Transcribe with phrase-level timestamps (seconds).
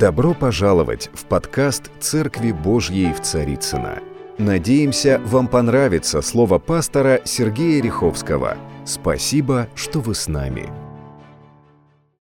[0.00, 4.02] Добро пожаловать в подкаст «Церкви Божьей в Царицына.
[4.38, 8.56] Надеемся, вам понравится слово пастора Сергея Риховского.
[8.86, 10.70] Спасибо, что вы с нами.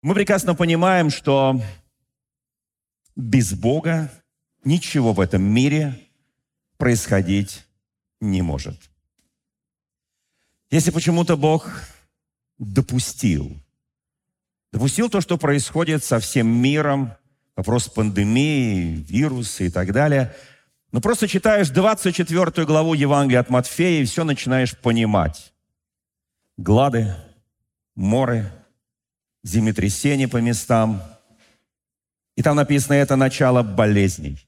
[0.02, 1.62] Мы прекрасно понимаем, что
[3.15, 4.12] без Бога
[4.66, 5.98] ничего в этом мире
[6.76, 7.66] происходить
[8.20, 8.76] не может.
[10.70, 11.72] Если почему-то Бог
[12.58, 13.54] допустил,
[14.74, 17.14] допустил то, что происходит со всем миром,
[17.59, 20.34] вопрос пандемии, вирусы и так далее.
[20.94, 25.52] Но просто читаешь 24 главу Евангелия от Матфея и все начинаешь понимать.
[26.55, 27.14] Глады,
[27.95, 28.50] моры,
[29.44, 31.03] землетрясения по местам.
[32.38, 34.48] И там написано, это начало болезней.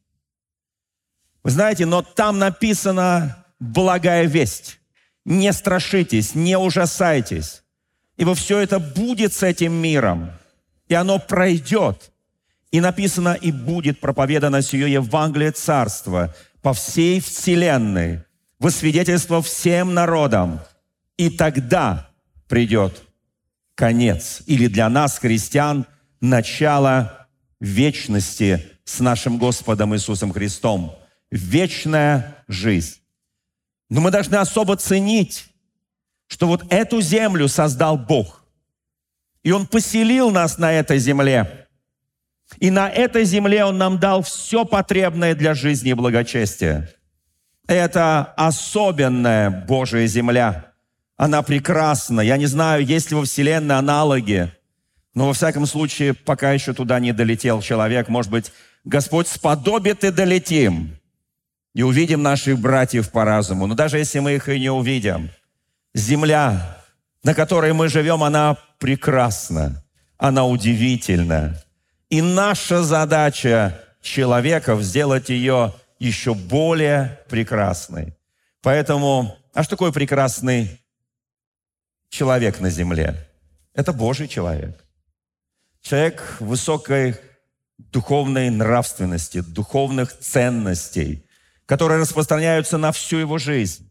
[1.43, 4.79] Вы знаете, но там написана благая весть.
[5.25, 7.63] Не страшитесь, не ужасайтесь,
[8.15, 10.31] ибо все это будет с этим миром,
[10.87, 12.11] и оно пройдет.
[12.71, 18.23] И написано, и будет проповедано сие Евангелие Царства по всей вселенной,
[18.59, 20.61] во свидетельство всем народам.
[21.17, 22.09] И тогда
[22.47, 23.03] придет
[23.75, 25.85] конец, или для нас, христиан,
[26.21, 27.27] начало
[27.59, 30.95] вечности с нашим Господом Иисусом Христом.
[31.29, 32.97] Вечная жизнь.
[33.89, 35.47] Но мы должны особо ценить,
[36.27, 38.45] что вот эту землю создал Бог.
[39.43, 41.60] И Он поселил нас на этой земле.
[42.59, 46.89] И на этой земле Он нам дал все потребное для жизни и благочестия.
[47.67, 50.65] Это особенная Божья земля.
[51.17, 52.21] Она прекрасна.
[52.21, 54.51] Я не знаю, есть ли во Вселенной аналоги,
[55.13, 58.51] но во всяком случае, пока еще туда не долетел человек, может быть,
[58.83, 60.97] Господь сподобит и долетим
[61.73, 63.67] и увидим наших братьев по разуму.
[63.67, 65.29] Но даже если мы их и не увидим,
[65.93, 66.77] земля,
[67.23, 69.83] на которой мы живем, она прекрасна,
[70.17, 71.61] она удивительна.
[72.11, 78.15] И наша задача человеков сделать ее еще более прекрасной.
[78.61, 80.79] Поэтому, а что такое прекрасный
[82.09, 83.27] человек на земле?
[83.73, 84.85] Это Божий человек.
[85.81, 87.15] Человек высокой
[87.79, 91.25] духовной нравственности, духовных ценностей–
[91.71, 93.89] которые распространяются на всю его жизнь.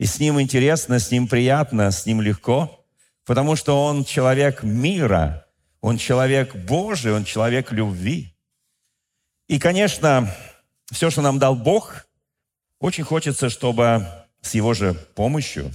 [0.00, 2.84] И с ним интересно, с ним приятно, с ним легко,
[3.24, 5.43] потому что он человек мира,
[5.84, 8.34] он человек Божий, он человек любви.
[9.48, 10.34] И, конечно,
[10.90, 12.06] все, что нам дал Бог,
[12.80, 14.08] очень хочется, чтобы
[14.40, 15.70] с Его же помощью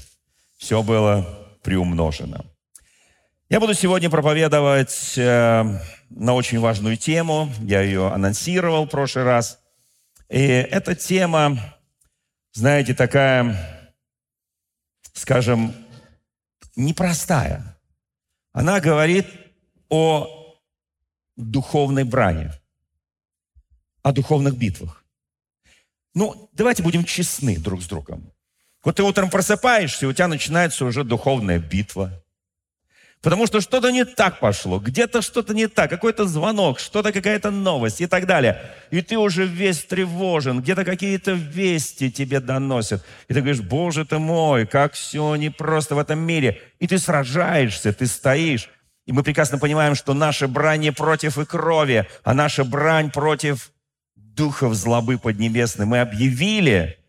[0.57, 2.43] все было приумножено.
[3.49, 7.47] Я буду сегодня проповедовать э, на очень важную тему.
[7.59, 9.59] Я ее анонсировал в прошлый раз.
[10.27, 11.59] И эта тема,
[12.53, 13.85] знаете, такая,
[15.13, 15.71] скажем,
[16.75, 17.77] непростая.
[18.53, 19.27] Она говорит
[19.89, 20.55] о
[21.35, 22.53] духовной бране,
[24.01, 25.03] о духовных битвах.
[26.13, 28.31] Ну, давайте будем честны друг с другом.
[28.83, 32.23] Вот ты утром просыпаешься, и у тебя начинается уже духовная битва–
[33.21, 37.99] Потому что что-то не так пошло, где-то что-то не так, какой-то звонок, что-то какая-то новость
[37.99, 38.61] и так далее.
[38.91, 43.03] И ты уже весь тревожен, где-то какие-то вести тебе доносят.
[43.27, 46.61] И ты говоришь, Боже ты мой, как все непросто в этом мире.
[46.79, 48.69] И ты сражаешься, ты стоишь.
[49.09, 53.71] И мы прекрасно понимаем, что наша брань не против и крови, а наша брань против
[54.15, 55.87] духов злобы поднебесной.
[55.87, 56.99] Мы объявили,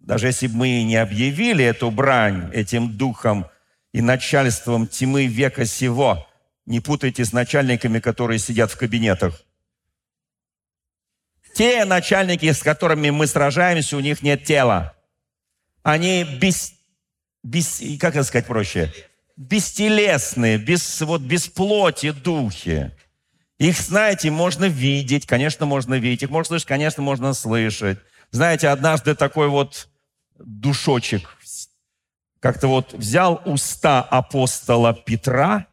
[0.00, 3.44] даже если бы мы не объявили эту брань этим духом,
[3.92, 6.26] и начальством тьмы века сего.
[6.64, 9.38] Не путайте с начальниками, которые сидят в кабинетах.
[11.54, 14.96] Те начальники, с которыми мы сражаемся, у них нет тела.
[15.82, 16.72] Они без,
[17.42, 18.90] без как это сказать проще,
[19.36, 22.92] бестелесные, без, вот, без плоти духи.
[23.58, 26.24] Их, знаете, можно видеть, конечно, можно видеть.
[26.24, 27.98] Их можно слышать, конечно, можно слышать.
[28.30, 29.88] Знаете, однажды такой вот
[30.38, 31.36] душочек
[32.40, 35.66] как-то вот взял уста апостола Петра,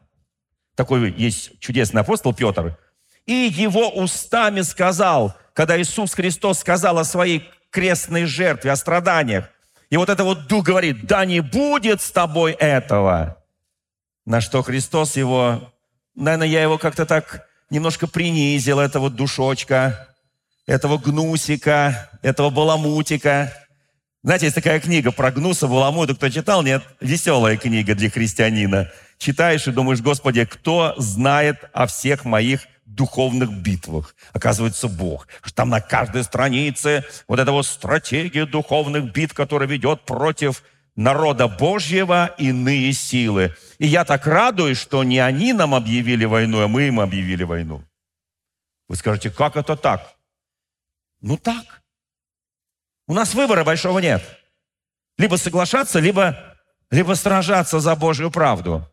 [0.74, 2.76] такой есть чудесный апостол Петр,
[3.26, 9.50] и его устами сказал, когда Иисус Христос сказал о своей крестной жертве, о страданиях,
[9.90, 13.43] и вот это вот Дух говорит, да не будет с тобой этого.
[14.24, 15.72] На что Христос его,
[16.14, 20.08] наверное, я его как-то так немножко принизил, этого душочка,
[20.66, 23.52] этого гнусика, этого баламутика–
[24.24, 26.62] знаете, есть такая книга про Гнуса, Баламута, кто читал?
[26.62, 28.90] Нет, веселая книга для христианина.
[29.18, 34.16] Читаешь и думаешь, Господи, кто знает о всех моих духовных битвах?
[34.32, 35.28] Оказывается, Бог.
[35.54, 40.62] Там на каждой странице вот эта вот стратегия духовных битв, которая ведет против
[40.96, 43.54] народа Божьего иные силы.
[43.78, 47.84] И я так радуюсь, что не они нам объявили войну, а мы им объявили войну.
[48.88, 50.14] Вы скажете, как это так?
[51.20, 51.82] Ну так.
[53.06, 54.22] У нас выбора большого нет.
[55.18, 56.56] Либо соглашаться, либо,
[56.90, 58.88] либо сражаться за Божью правду.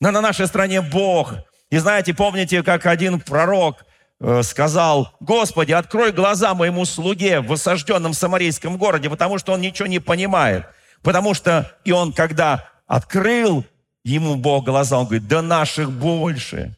[0.00, 1.34] Но на нашей стране Бог.
[1.70, 3.84] И знаете, помните, как один пророк
[4.20, 9.88] э, сказал, Господи, открой глаза моему слуге в осажденном самарийском городе, потому что он ничего
[9.88, 10.66] не понимает.
[11.02, 13.64] Потому что и он, когда открыл
[14.04, 16.76] ему Бог глаза, он говорит, да наших больше,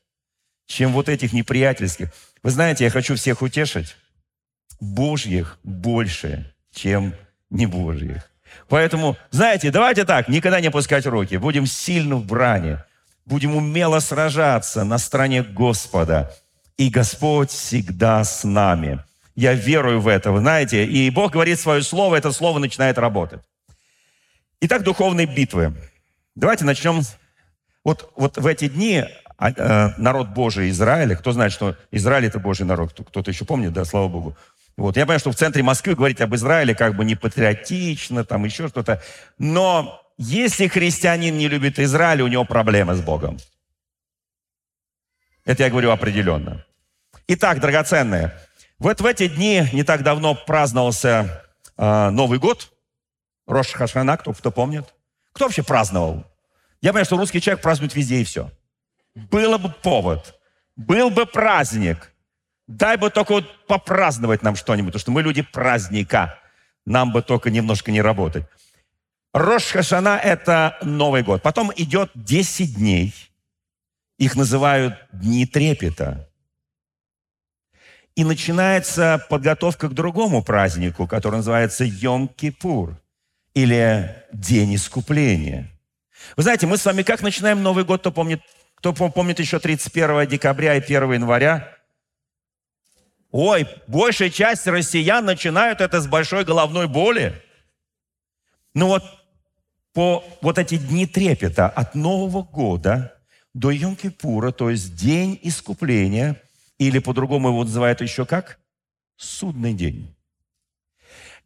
[0.66, 2.08] чем вот этих неприятельских.
[2.42, 3.96] Вы знаете, я хочу всех утешить.
[4.80, 7.14] Божьих больше, чем
[7.50, 8.30] не Божьих.
[8.68, 11.36] Поэтому, знаете, давайте так, никогда не опускать руки.
[11.36, 12.78] Будем сильны в брани.
[13.26, 16.34] Будем умело сражаться на стороне Господа.
[16.76, 19.00] И Господь всегда с нами.
[19.34, 20.84] Я верую в это, вы знаете.
[20.84, 23.40] И Бог говорит свое слово, это слово начинает работать.
[24.66, 25.74] Итак, духовные битвы.
[26.34, 27.02] Давайте начнем.
[27.84, 29.04] Вот, вот в эти дни
[29.36, 33.74] а, э, народ Божий Израиля, кто знает, что Израиль это Божий народ, кто-то еще помнит,
[33.74, 34.38] да, слава Богу.
[34.78, 34.96] Вот.
[34.96, 38.68] Я понимаю, что в центре Москвы говорить об Израиле как бы не патриотично, там еще
[38.68, 39.02] что-то.
[39.36, 43.36] Но если христианин не любит Израиль, у него проблемы с Богом.
[45.44, 46.64] Это я говорю определенно.
[47.28, 48.32] Итак, драгоценные,
[48.78, 51.44] вот в эти дни не так давно праздновался
[51.76, 52.70] э, Новый год,
[53.46, 54.94] Рош Хашана, кто, кто помнит?
[55.32, 56.24] Кто вообще праздновал?
[56.80, 58.50] Я понимаю, что русский человек празднует везде и все.
[59.14, 60.38] Было бы повод,
[60.76, 62.10] был бы праздник–
[62.66, 66.38] Дай бы только вот попраздновать нам что-нибудь, потому что мы люди праздника.
[66.86, 68.46] Нам бы только немножко не работать.
[69.32, 71.42] Рош Хашана– это Новый год.
[71.42, 73.14] Потом идет 10 дней.
[74.18, 76.28] Их называют Дни трепета.
[78.14, 82.94] И начинается подготовка к другому празднику, который называется Йом-Кипур
[83.54, 85.70] или День искупления.
[86.36, 88.42] Вы знаете, мы с вами как начинаем Новый год, кто помнит,
[88.74, 91.76] кто помнит еще 31 декабря и 1 января?
[93.30, 97.40] Ой, большая часть россиян начинают это с большой головной боли.
[98.74, 99.04] Ну вот
[99.92, 103.16] по вот эти дни трепета от Нового года
[103.52, 106.40] до Йом-Кипура, то есть день искупления,
[106.78, 108.58] или по-другому его называют еще как?
[109.16, 110.13] Судный день.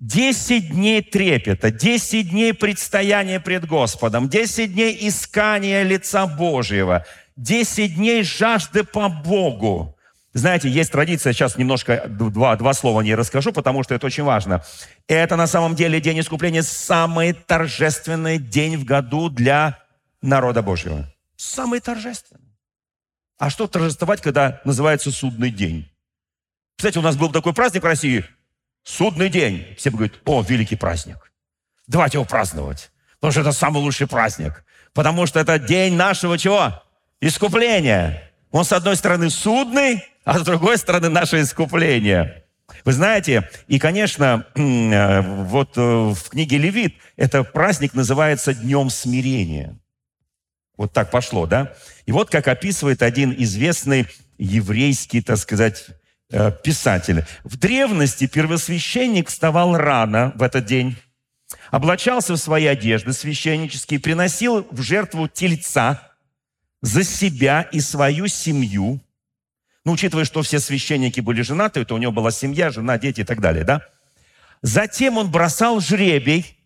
[0.00, 7.04] Десять дней трепета, десять дней предстояния пред Господом, десять дней искания лица Божьего,
[7.34, 9.96] десять дней жажды по Богу.
[10.34, 14.64] Знаете, есть традиция, сейчас немножко два, два слова не расскажу, потому что это очень важно.
[15.08, 19.82] Это на самом деле День Искупления самый торжественный день в году для
[20.22, 21.12] народа Божьего.
[21.34, 22.54] Самый торжественный.
[23.36, 25.90] А что торжествовать, когда называется судный день?
[26.76, 28.24] Кстати, у нас был такой праздник в России,
[28.88, 29.66] судный день.
[29.76, 31.30] Все говорят, о, великий праздник.
[31.86, 32.90] Давайте его праздновать.
[33.20, 34.64] Потому что это самый лучший праздник.
[34.94, 36.82] Потому что это день нашего чего?
[37.20, 38.30] Искупления.
[38.50, 42.44] Он, с одной стороны, судный, а с другой стороны наше искупление.
[42.84, 49.78] Вы знаете, и, конечно, э, вот э, в книге Левит это праздник называется Днем смирения.
[50.76, 51.74] Вот так пошло, да?
[52.06, 54.06] И вот как описывает один известный
[54.38, 55.86] еврейский, так сказать,
[56.62, 57.24] писатель.
[57.44, 60.96] В древности первосвященник вставал рано в этот день,
[61.70, 66.02] облачался в свои одежды священнические, приносил в жертву тельца
[66.82, 69.00] за себя и свою семью–
[69.88, 73.24] ну, учитывая, что все священники были женаты, то у него была семья, жена, дети и
[73.24, 73.80] так далее, да?
[74.60, 76.58] Затем он бросал жребий.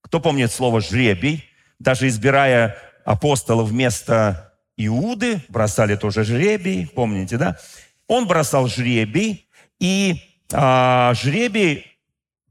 [0.00, 1.44] Кто помнит слово «жребий»?
[1.78, 7.58] Даже избирая апостолов вместо Иуды, бросали тоже жребий, помните, да?
[8.06, 10.20] Он бросал жребий, и
[10.52, 11.98] а, жребий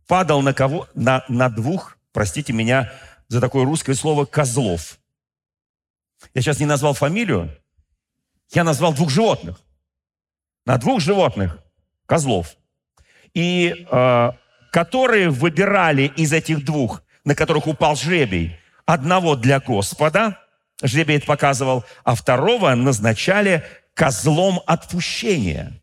[0.08, 0.88] падал на кого?
[0.94, 2.92] На, на двух, простите меня
[3.28, 5.00] за такое русское слово, козлов.
[6.34, 7.56] Я сейчас не назвал фамилию,
[8.52, 9.64] я назвал двух животных
[10.66, 11.60] на двух животных,
[12.06, 12.56] козлов,
[13.34, 14.32] и э,
[14.72, 18.56] которые выбирали из этих двух, на которых упал жребий,
[18.86, 20.40] одного для Господа,
[20.82, 23.64] жребий это показывал, а второго назначали
[23.94, 25.82] козлом отпущения.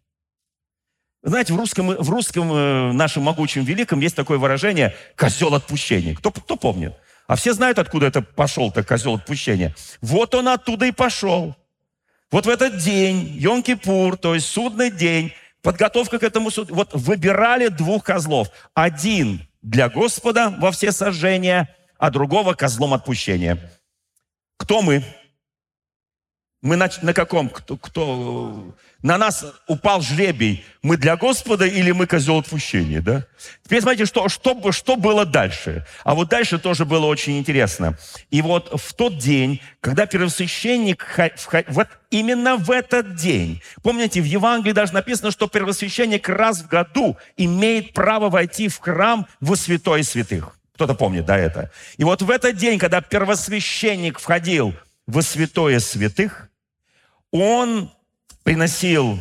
[1.23, 6.15] Знаете, в русском, в русском э, нашем могучем великом есть такое выражение «козел отпущения».
[6.15, 6.95] Кто, кто помнит?
[7.27, 9.75] А все знают, откуда это пошел-то козел отпущения.
[10.01, 11.55] Вот он оттуда и пошел.
[12.31, 17.69] Вот в этот день, Йом-Кипур, то есть судный день, подготовка к этому суду, вот выбирали
[17.69, 18.49] двух козлов.
[18.73, 23.59] Один для Господа во все сожжения, а другого козлом отпущения.
[24.57, 25.05] Кто мы?
[26.63, 27.49] Мы на, на каком?
[27.49, 28.75] Кто, кто?
[29.03, 30.63] На нас упал жребий.
[30.83, 33.25] Мы для Господа или мы козел отпущения, да?
[33.65, 35.87] Теперь смотрите, что, что, что было дальше.
[36.05, 37.97] А вот дальше тоже было очень интересно.
[38.31, 41.07] И вот в тот день, когда первосвященник,
[41.69, 47.17] вот именно в этот день, помните, в Евангелии даже написано, что первосвященник раз в году
[47.39, 50.59] имеет право войти в храм во святой святых.
[50.75, 51.71] Кто-то помнит, да, это?
[51.97, 54.75] И вот в этот день, когда первосвященник входил
[55.07, 56.50] во святое святых,
[57.31, 57.91] он
[58.43, 59.19] приносил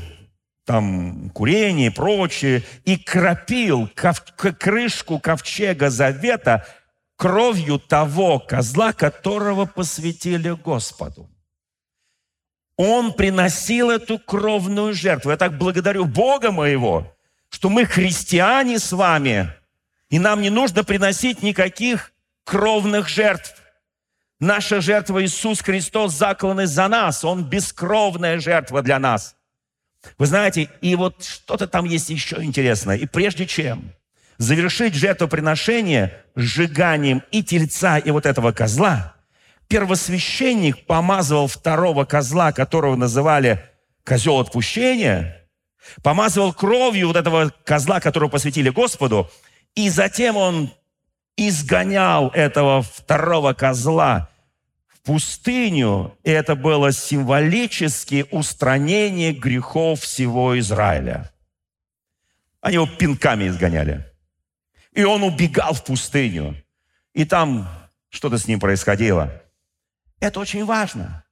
[0.66, 4.22] там курение и прочее, и кропил ков,
[4.60, 6.66] крышку ковчега завета
[7.16, 11.30] кровью того козла, которого посвятили Господу.
[12.78, 15.32] Он приносил эту кровную жертву.
[15.32, 17.14] Я так благодарю Бога моего,
[17.50, 19.52] что мы христиане с вами,
[20.10, 22.14] и нам не нужно приносить никаких
[22.46, 23.59] кровных жертв.
[24.40, 27.26] Наша жертва Иисус Христос закланный за нас.
[27.26, 29.36] Он бескровная жертва для нас.
[30.18, 32.96] Вы знаете, и вот что-то там есть еще интересное.
[32.96, 33.94] И прежде чем
[34.38, 39.16] завершить жертвоприношение сжиганием и тельца, и вот этого козла,
[39.68, 43.62] первосвященник помазывал второго козла, которого называли
[44.06, 45.46] козел отпущения,
[46.02, 49.30] помазывал кровью вот этого козла, которого посвятили Господу,
[49.76, 50.72] и затем он
[51.48, 54.30] изгонял этого второго козла
[54.88, 56.18] в пустыню.
[56.24, 61.32] И это было символически устранение грехов всего Израиля.
[62.62, 64.06] Они его пинками изгоняли.
[64.92, 66.56] И он убегал в пустыню.
[67.14, 67.70] И там
[68.10, 69.42] что-то с ним происходило.
[70.20, 71.24] Это очень важно.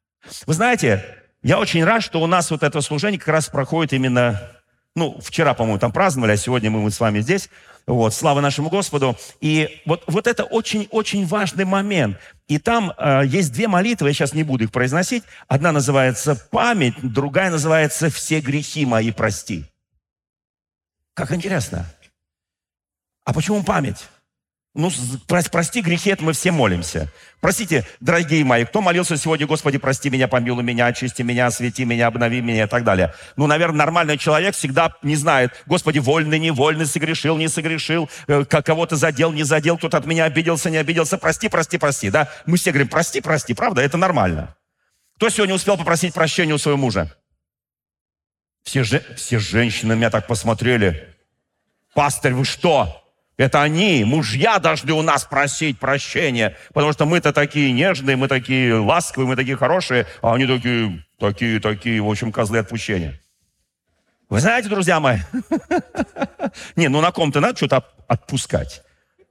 [0.46, 1.04] Вы знаете,
[1.44, 4.52] я очень рад, что у нас вот это служение как раз проходит именно,
[4.96, 7.50] ну, вчера, по-моему, там праздновали, а сегодня мы, мы с вами здесь.
[7.88, 9.18] Вот, слава нашему Господу.
[9.40, 12.18] И вот, вот это очень-очень важный момент.
[12.50, 15.24] И там э, есть две молитвы, я сейчас не буду их произносить.
[15.48, 19.66] Одна называется «Память», другая называется «Все грехи мои прости».
[21.14, 21.86] Как интересно.
[23.24, 24.06] А почему память?
[24.78, 24.92] Ну,
[25.26, 27.12] прости грехи, это мы все молимся.
[27.40, 32.06] Простите, дорогие мои, кто молился сегодня, Господи, прости меня, помилуй меня, очисти меня, освети меня,
[32.06, 33.12] обнови меня и так далее.
[33.38, 38.46] Ну, наверное, нормальный человек всегда не знает, Господи, вольный, не вольный, согрешил, не согрешил, э,
[38.46, 42.30] кого-то задел, не задел, кто-то от меня обиделся, не обиделся, прости, прости, прости, да?
[42.46, 44.56] Мы все говорим, прости, прости, правда, это нормально.
[45.16, 47.12] Кто сегодня успел попросить прощения у своего мужа?
[48.62, 51.16] Все, же, все женщины на меня так посмотрели.
[51.96, 53.07] Пастырь, вы что?
[53.38, 58.74] Это они, мужья, должны у нас просить прощения, потому что мы-то такие нежные, мы такие
[58.74, 63.22] ласковые, мы такие хорошие, а они такие, такие, такие, в общем, козлы отпущения.
[64.28, 65.20] Вы знаете, друзья мои,
[66.76, 68.82] не, ну на ком-то надо что-то отпускать.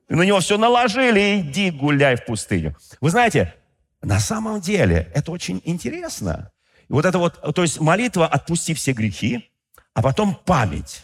[0.08, 2.76] На него все наложили, иди гуляй в пустыню.
[3.00, 3.54] Вы знаете,
[4.02, 6.52] на самом деле это очень интересно.
[6.88, 9.50] Вот это вот, то есть молитва «отпусти все грехи»,
[9.94, 11.02] а потом память.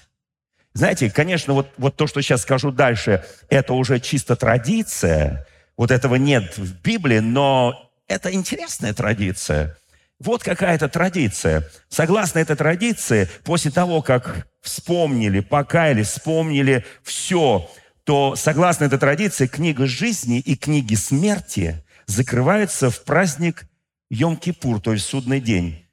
[0.75, 5.47] Знаете, конечно, вот, вот то, что сейчас скажу дальше, это уже чисто традиция.
[5.77, 9.77] Вот этого нет в Библии, но это интересная традиция.
[10.19, 11.69] Вот какая-то традиция.
[11.89, 17.69] Согласно этой традиции, после того, как вспомнили, покаялись, вспомнили все,
[18.05, 23.65] то согласно этой традиции книга жизни и книги смерти закрываются в праздник
[24.13, 25.87] Йом-Кипур, то есть судный день.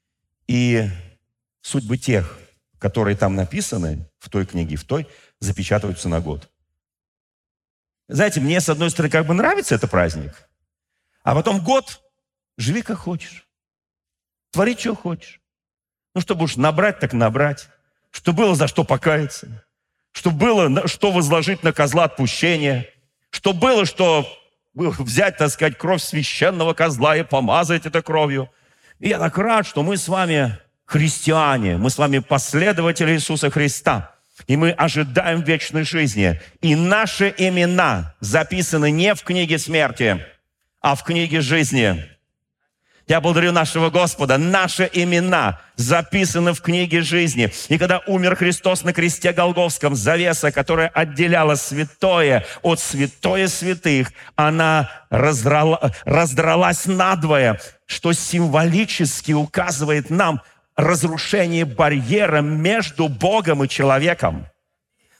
[0.47, 0.87] И
[1.61, 2.39] судьбы тех,
[2.79, 5.07] которые там написаны, в той книге, в той,
[5.39, 6.49] запечатываются на год.
[8.07, 10.49] Знаете, мне, с одной стороны, как бы нравится этот праздник,
[11.23, 12.01] а потом год
[12.57, 13.47] живи как хочешь.
[14.51, 15.41] Твори, что хочешь.
[16.15, 17.69] Ну, чтобы уж набрать, так набрать.
[18.09, 19.63] Что было за что покаяться.
[20.11, 22.87] Что было, что возложить на козла отпущения.
[23.29, 24.27] Что было, что
[24.73, 28.49] взять, так сказать, кровь священного козла и помазать это кровью.
[28.97, 30.57] И я так рад, что мы с вами
[30.89, 34.15] христиане, мы с вами последователи Иисуса Христа,
[34.47, 36.41] и мы ожидаем вечной жизни.
[36.61, 40.25] И наши имена записаны не в книге смерти,
[40.81, 42.03] а в книге жизни.
[43.07, 44.37] Я благодарю нашего Господа.
[44.37, 47.51] Наши имена записаны в книге жизни.
[47.67, 54.91] И когда умер Христос на кресте Голговском, завеса, которая отделяла святое от святое святых, она
[55.09, 60.41] раздрала, раздралась надвое, что символически указывает нам
[60.79, 64.45] разрушение барьера между Богом и человеком.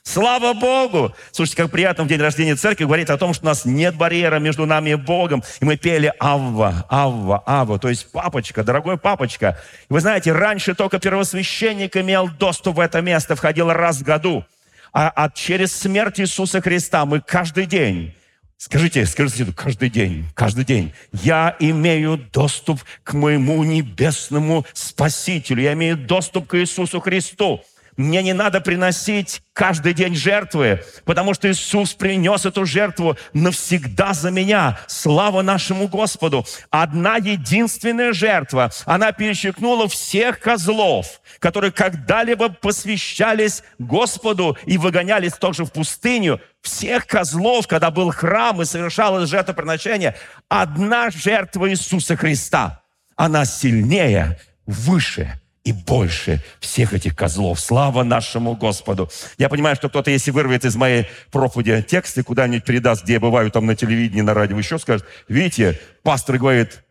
[0.02, 1.14] Слава Богу!
[1.30, 4.38] Слушайте, как приятно в день рождения церкви говорить о том, что у нас нет барьера
[4.38, 5.42] между нами и Богом.
[5.60, 9.58] И мы пели Авва, Авва, Авва, то есть папочка, дорогой папочка.
[9.88, 14.44] И вы знаете, раньше только первосвященник имел доступ в это место, входил раз в году.
[14.92, 18.14] А, а через смерть Иисуса Христа мы каждый день
[18.62, 20.92] Скажите, скажите каждый день, каждый день.
[21.14, 25.62] Я имею доступ к моему небесному Спасителю.
[25.62, 27.64] Я имею доступ к Иисусу Христу.
[27.96, 34.30] Мне не надо приносить каждый день жертвы, потому что Иисус принес эту жертву навсегда за
[34.30, 34.78] меня.
[34.86, 36.46] Слава нашему Господу.
[36.70, 45.72] Одна единственная жертва, она перечеркнула всех козлов, которые когда-либо посвящались Господу и выгонялись тоже в
[45.72, 46.40] пустыню.
[46.62, 50.16] Всех козлов, когда был храм и совершалось жертвоприношение,
[50.48, 52.82] одна жертва Иисуса Христа.
[53.16, 55.39] Она сильнее, выше,
[55.70, 57.60] и больше всех этих козлов.
[57.60, 59.08] Слава нашему Господу.
[59.38, 63.52] Я понимаю, что кто-то, если вырвет из моей проповеди тексты, куда-нибудь передаст, где я бываю,
[63.52, 66.82] там на телевидении, на радио, еще скажет, видите, пастор говорит,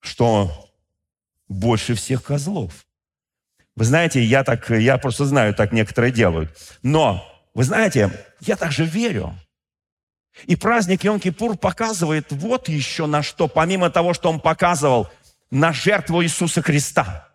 [0.00, 0.68] что
[1.48, 2.84] больше всех козлов.
[3.76, 6.50] Вы знаете, я так, я просто знаю, так некоторые делают.
[6.82, 7.24] Но,
[7.54, 9.38] вы знаете, я также верю.
[10.46, 15.08] И праздник Йом-Кипур показывает вот еще на что, помимо того, что он показывал,
[15.52, 17.28] на жертву Иисуса Христа–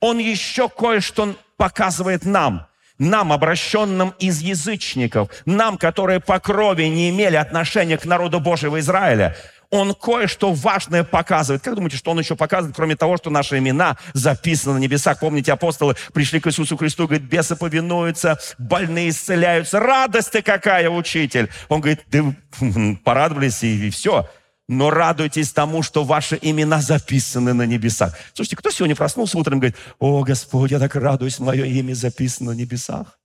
[0.00, 2.66] он еще кое-что показывает нам,
[2.98, 9.36] нам, обращенным из язычников, нам, которые по крови не имели отношения к народу Божьего Израиля,
[9.70, 11.62] он кое-что важное показывает.
[11.62, 15.18] Как думаете, что он еще показывает, кроме того, что наши имена записаны на небесах?
[15.18, 19.80] Помните, апостолы пришли к Иисусу Христу, говорит, бесы повинуются, больные исцеляются.
[19.80, 21.50] Радость ты какая, учитель!
[21.68, 22.22] Он говорит, да
[23.04, 24.28] порадовались и, и все
[24.68, 28.16] но радуйтесь тому, что ваши имена записаны на небесах.
[28.34, 32.52] Слушайте, кто сегодня проснулся утром и говорит, о, Господь, я так радуюсь, мое имя записано
[32.52, 33.18] на небесах?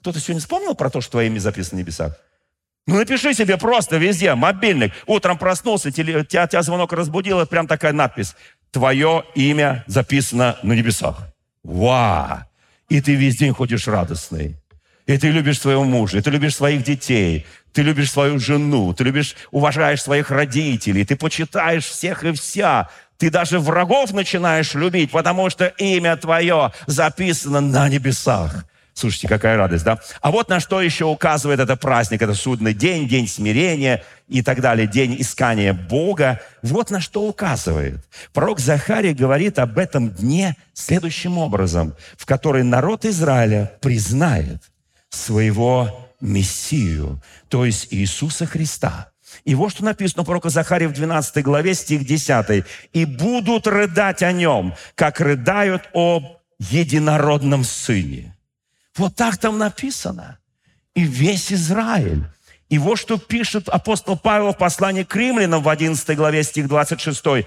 [0.00, 2.16] Кто-то сегодня вспомнил про то, что твое имя записано на небесах?
[2.86, 4.92] Ну, напиши себе просто везде, мобильник.
[5.06, 8.34] Утром проснулся, тебя, тебя звонок разбудил, и прям такая надпись.
[8.72, 11.28] Твое имя записано на небесах.
[11.62, 12.38] Вау!
[12.88, 14.56] И ты весь день ходишь радостный.
[15.06, 19.04] И ты любишь своего мужа, и ты любишь своих детей, ты любишь свою жену, ты
[19.04, 22.88] любишь, уважаешь своих родителей, ты почитаешь всех и вся.
[23.18, 28.64] Ты даже врагов начинаешь любить, потому что имя твое записано на небесах.
[28.94, 30.00] Слушайте, какая радость, да?
[30.20, 34.60] А вот на что еще указывает этот праздник, это судный день, день смирения и так
[34.60, 36.40] далее, день искания Бога.
[36.62, 38.04] Вот на что указывает.
[38.34, 44.71] Пророк Захарий говорит об этом дне следующим образом, в который народ Израиля признает
[45.14, 49.10] своего Мессию, то есть Иисуса Христа.
[49.44, 52.64] И вот что написано у пророка Захария в 12 главе, стих 10.
[52.92, 56.24] «И будут рыдать о нем, как рыдают об
[56.58, 58.36] единородном сыне».
[58.96, 60.38] Вот так там написано.
[60.94, 62.24] И весь Израиль.
[62.68, 67.46] И вот что пишет апостол Павел в послании к римлянам в 11 главе, стих 26.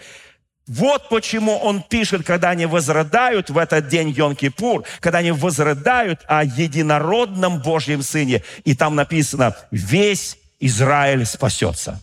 [0.67, 6.43] Вот почему он пишет, когда они возрыдают в этот день Йом-Кипур, когда они возрыдают о
[6.43, 8.43] единородном Божьем Сыне.
[8.63, 12.01] И там написано, весь Израиль спасется.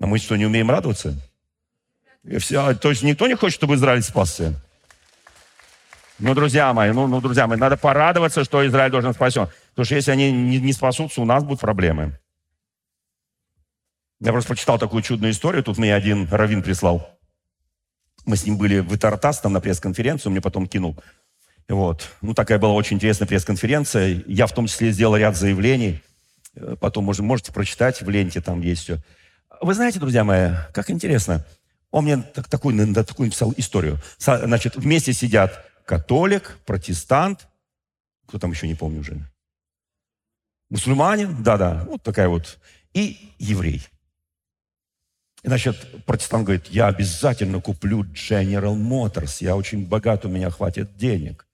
[0.00, 1.14] А мы что, не умеем радоваться?
[2.38, 4.54] Все, то есть никто не хочет, чтобы Израиль спасся?
[6.18, 9.48] Ну, друзья мои, ну, ну, друзья мои, надо порадоваться, что Израиль должен спасен.
[9.70, 12.18] Потому что если они не, не спасутся, у нас будут проблемы.
[14.20, 15.62] Я просто прочитал такую чудную историю.
[15.62, 17.08] Тут мне один раввин прислал.
[18.24, 20.96] Мы с ним были в Итартас, там на пресс-конференцию, мне потом кинул.
[21.68, 22.08] Вот.
[22.22, 24.22] Ну, такая была очень интересная пресс-конференция.
[24.26, 26.02] Я в том числе сделал ряд заявлений.
[26.54, 28.98] Э, потом может, можете прочитать в ленте, там есть все.
[29.60, 31.44] Вы знаете, друзья мои, как интересно.
[31.90, 33.98] Он мне так, такую, такую написал историю.
[34.18, 37.46] Значит, вместе сидят католик, протестант,
[38.26, 39.18] кто там еще не помню уже,
[40.68, 42.58] мусульманин, да-да, вот такая вот,
[42.92, 43.86] и еврей.
[45.46, 50.96] И, значит, протестант говорит, я обязательно куплю General Motors, я очень богат, у меня хватит
[50.96, 51.46] денег.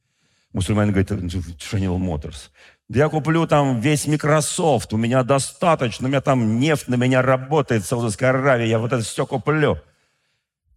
[0.55, 2.49] Мусульманин говорит, General Motors.
[2.89, 7.21] Да я куплю там весь Microsoft, у меня достаточно, у меня там нефть на меня
[7.21, 9.79] работает, Саудовская Аравия, я вот это все куплю.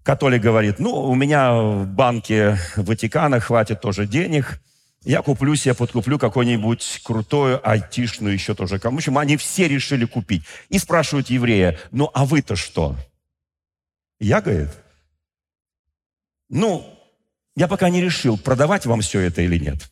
[0.04, 4.60] Католик говорит, ну, у меня в банке Ватикана хватит тоже денег,
[5.06, 8.80] я куплю себе, подкуплю какой-нибудь крутой айтишную еще тоже.
[8.80, 10.44] В общем, они все решили купить.
[10.70, 12.96] И спрашивают еврея, ну а вы-то что?
[14.20, 14.70] Я, говорит,
[16.50, 17.00] ну,
[17.56, 19.90] я пока не решил, продавать вам все это или нет.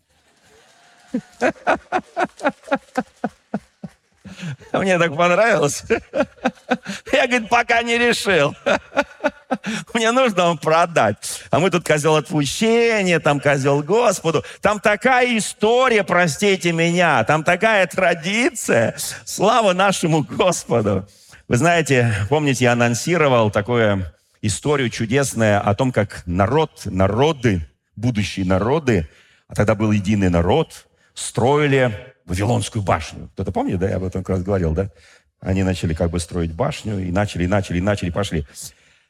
[4.74, 5.84] Мне так понравилось.
[7.12, 8.56] Я, говорит, пока не решил.
[9.94, 11.44] Мне нужно вам продать.
[11.52, 14.44] А мы тут козел отпущения, там козел Господу.
[14.62, 17.24] Там такая история, простите меня.
[17.24, 18.96] Там такая традиция.
[19.26, 21.08] Слава нашему Господу.
[21.48, 24.06] Вы знаете, помните, я анонсировал такую
[24.42, 29.08] историю чудесную о том, как народ, народы, будущие народы,
[29.48, 33.30] а тогда был единый народ, строили Вавилонскую башню.
[33.34, 34.90] Кто-то помнит, да, я об этом как раз говорил, да?
[35.40, 38.46] Они начали как бы строить башню, и начали, и начали, и начали, пошли.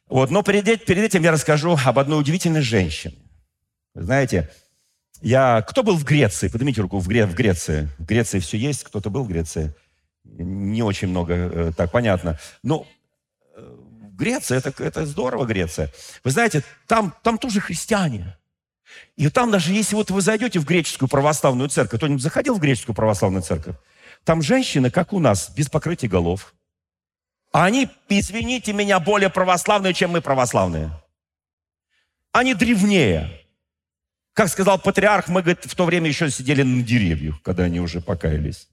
[0.08, 3.15] Вот, но перед, перед этим я расскажу об одной удивительной женщине.
[3.93, 4.49] Знаете,
[5.21, 5.62] я...
[5.62, 6.47] Кто был в Греции?
[6.47, 7.26] Поднимите руку в, Гре...
[7.26, 7.89] в Греции.
[7.99, 8.84] В Греции все есть.
[8.84, 9.73] Кто-то был в Греции?
[10.23, 12.39] Не очень много, э, так понятно.
[12.63, 12.88] Но
[13.56, 13.78] э,
[14.13, 15.91] Греция, это, это здорово, Греция.
[16.23, 18.36] Вы знаете, там, там тоже христиане.
[19.15, 22.95] И там даже если вот вы зайдете в греческую православную церковь, кто-нибудь заходил в греческую
[22.95, 23.75] православную церковь?
[24.23, 26.53] Там женщины, как у нас, без покрытия голов.
[27.51, 30.91] А они, извините меня, более православные, чем мы православные.
[32.32, 33.39] Они древнее.
[34.34, 38.01] Как сказал патриарх, мы, говорит, в то время еще сидели на деревьях, когда они уже
[38.01, 38.67] покаялись.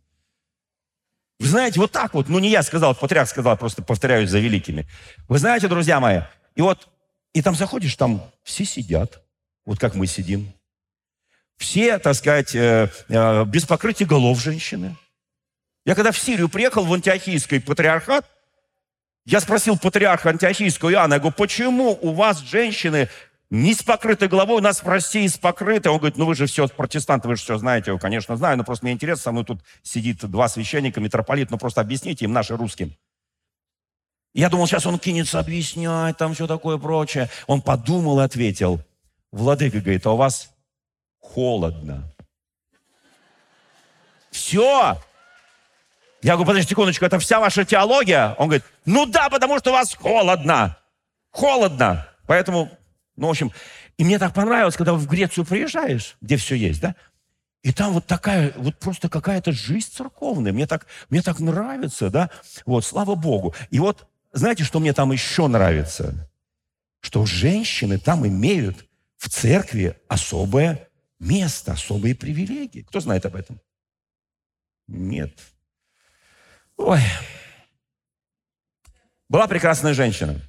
[1.38, 4.86] Вы знаете, вот так вот, ну не я сказал, патриарх сказал, просто повторяюсь за великими.
[5.28, 6.20] Вы знаете, друзья мои,
[6.54, 6.88] и вот,
[7.32, 9.22] и там заходишь, там все сидят,
[9.64, 10.52] вот как мы сидим.
[11.56, 14.96] Все, так сказать, э, э, без покрытия голов женщины.
[15.84, 18.26] Я когда в Сирию приехал, в антиохийский патриархат,
[19.26, 23.08] я спросил патриарха антиохийского Иоанна, я говорю, почему у вас женщины
[23.50, 25.90] не с покрытой головой, у нас в России с покрытой.
[25.90, 27.90] Он говорит, ну вы же все протестанты, вы же все знаете.
[27.90, 31.58] Я конечно, знаю, но просто мне интересно, со мной тут сидит два священника, митрополит, ну
[31.58, 32.94] просто объясните им, наши русским.
[34.32, 37.28] Я думал, сейчас он кинется объяснять, там все такое прочее.
[37.48, 38.80] Он подумал и ответил,
[39.32, 40.50] Владыка говорит, а у вас
[41.18, 42.12] холодно.
[44.30, 44.98] Все.
[46.22, 48.34] Я говорю, подожди секундочку, это вся ваша теология?
[48.38, 50.76] Он говорит, ну да, потому что у вас холодно.
[51.30, 52.06] Холодно.
[52.26, 52.70] Поэтому
[53.20, 53.52] ну, в общем,
[53.98, 56.96] и мне так понравилось, когда в Грецию приезжаешь, где все есть, да,
[57.62, 60.50] и там вот такая, вот просто какая-то жизнь церковная.
[60.54, 62.30] Мне так, мне так нравится, да.
[62.64, 63.54] Вот, слава Богу.
[63.68, 66.30] И вот, знаете, что мне там еще нравится?
[67.02, 68.86] Что женщины там имеют
[69.20, 72.80] в церкви особое место, особые привилегии.
[72.80, 73.60] Кто знает об этом?
[74.88, 75.38] Нет.
[76.78, 77.00] Ой.
[79.28, 80.40] Была прекрасная женщина.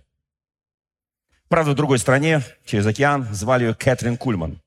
[1.49, 4.61] Правда, в другой стране, через океан, звали ее Кэтрин Кульман.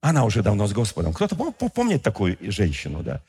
[0.00, 1.12] Она уже давно с Господом.
[1.12, 3.22] Кто-то помнит такую женщину, да?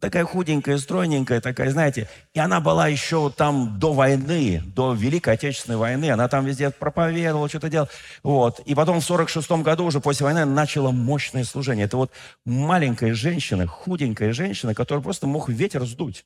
[0.00, 2.08] Такая худенькая, стройненькая, такая, знаете.
[2.34, 6.10] И она была еще там до войны, до Великой Отечественной войны.
[6.10, 7.88] Она там везде проповедовала, что-то делала.
[8.22, 8.60] Вот.
[8.60, 11.86] И потом в 46 году, уже после войны, начала мощное служение.
[11.86, 12.10] Это вот
[12.44, 16.24] маленькая женщина, худенькая женщина, которая просто мог ветер сдуть.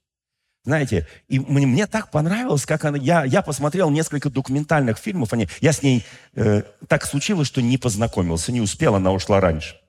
[0.64, 2.98] Знаете, и мне, мне так понравилось, как она...
[2.98, 5.32] Я, я посмотрел несколько документальных фильмов.
[5.32, 6.04] Они, я с ней...
[6.34, 9.80] Э, так случилось, что не познакомился, не успел, она ушла раньше.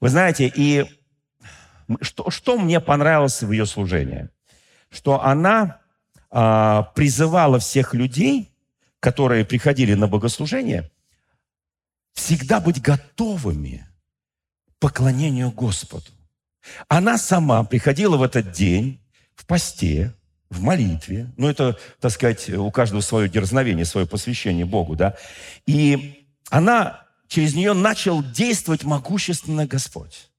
[0.00, 0.84] Вы знаете, и
[2.00, 4.28] что, что мне понравилось в ее служении?
[4.90, 5.80] Что она
[6.30, 8.52] э, призывала всех людей,
[9.00, 10.90] которые приходили на богослужение,
[12.14, 13.86] всегда быть готовыми
[14.66, 16.06] к поклонению Господу.
[16.88, 19.00] Она сама приходила в этот день
[19.34, 20.14] в посте,
[20.48, 21.32] в молитве.
[21.36, 25.16] Ну, это, так сказать, у каждого свое дерзновение, свое посвящение Богу, да.
[25.66, 30.30] И она, через нее начал действовать могущественно Господь.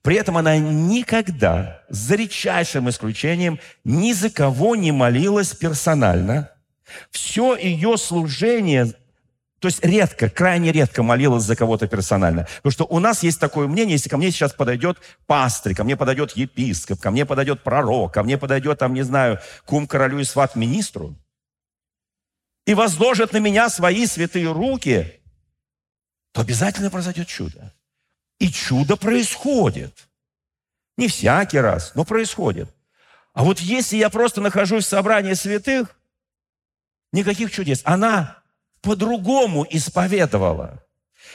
[0.00, 6.50] При этом она никогда, за редчайшим исключением, ни за кого не молилась персонально.
[7.10, 8.94] Все ее служение
[9.62, 12.48] то есть редко, крайне редко молилась за кого-то персонально.
[12.56, 15.96] Потому что у нас есть такое мнение, если ко мне сейчас подойдет пастырь, ко мне
[15.96, 20.24] подойдет епископ, ко мне подойдет пророк, ко мне подойдет, там, не знаю, кум королю и
[20.24, 21.14] сват министру,
[22.66, 25.20] и возложит на меня свои святые руки,
[26.32, 27.72] то обязательно произойдет чудо.
[28.42, 30.08] И чудо происходит.
[30.96, 32.68] Не всякий раз, но происходит.
[33.34, 35.94] А вот если я просто нахожусь в собрании святых,
[37.12, 37.82] никаких чудес.
[37.84, 38.38] Она
[38.80, 40.82] по-другому исповедовала.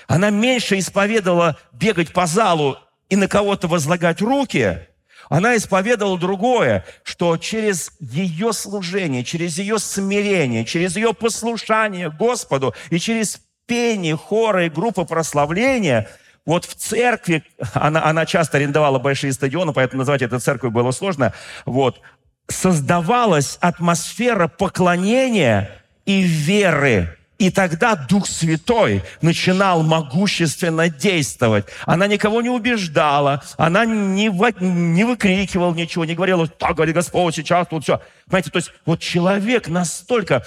[0.08, 4.86] Она меньше исповедовала бегать по залу и на кого-то возлагать руки.
[5.30, 13.00] Она исповедовала другое, что через ее служение, через ее смирение, через ее послушание Господу и
[13.00, 16.10] через пение, хоры и группы прославления–
[16.47, 21.33] вот в церкви, она, она часто арендовала большие стадионы, поэтому назвать это церковью было сложно,
[21.65, 22.01] вот,
[22.47, 25.69] создавалась атмосфера поклонения
[26.05, 31.65] и веры и тогда Дух Святой начинал могущественно действовать.
[31.86, 37.36] Она никого не убеждала, она не, вы, не выкрикивала ничего, не говорила, так говорит Господь,
[37.36, 38.01] сейчас тут все.
[38.25, 40.45] Понимаете, то есть вот человек настолько...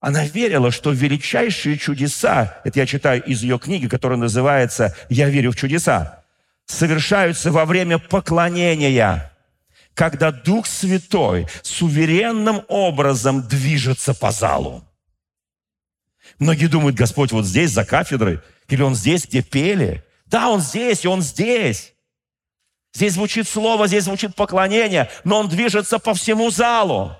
[0.00, 5.52] Она верила, что величайшие чудеса, это я читаю из ее книги, которая называется «Я верю
[5.52, 6.24] в чудеса»,
[6.66, 9.32] совершаются во время поклонения
[9.94, 14.84] когда Дух Святой суверенным образом движется по залу.
[16.38, 20.04] Многие думают, Господь вот здесь, за кафедрой, или Он здесь, где пели.
[20.26, 21.94] Да, Он здесь, и Он здесь.
[22.92, 27.14] Здесь звучит слово, здесь звучит поклонение, но он движется по всему залу.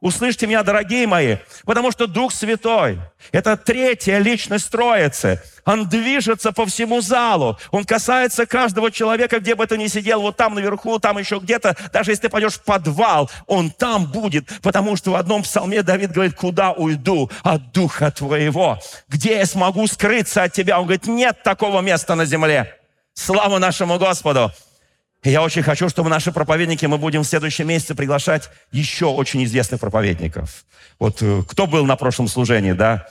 [0.00, 1.36] Услышьте меня, дорогие мои,
[1.66, 2.98] потому что Дух Святой–
[3.32, 5.42] это третья личность Троицы.
[5.66, 7.58] Он движется по всему залу.
[7.70, 11.76] Он касается каждого человека, где бы ты ни сидел, вот там наверху, там еще где-то.
[11.92, 16.12] Даже если ты пойдешь в подвал, он там будет, потому что в одном псалме Давид
[16.12, 18.78] говорит, куда уйду от Духа Твоего?
[19.06, 20.78] Где я смогу скрыться от Тебя?
[20.78, 22.74] Он говорит, нет такого места на земле.
[23.12, 24.50] Слава нашему Господу!
[25.22, 29.44] И я очень хочу, чтобы наши проповедники, мы будем в следующем месяце приглашать еще очень
[29.44, 30.64] известных проповедников.
[30.98, 33.06] Вот э, кто был на прошлом служении, да?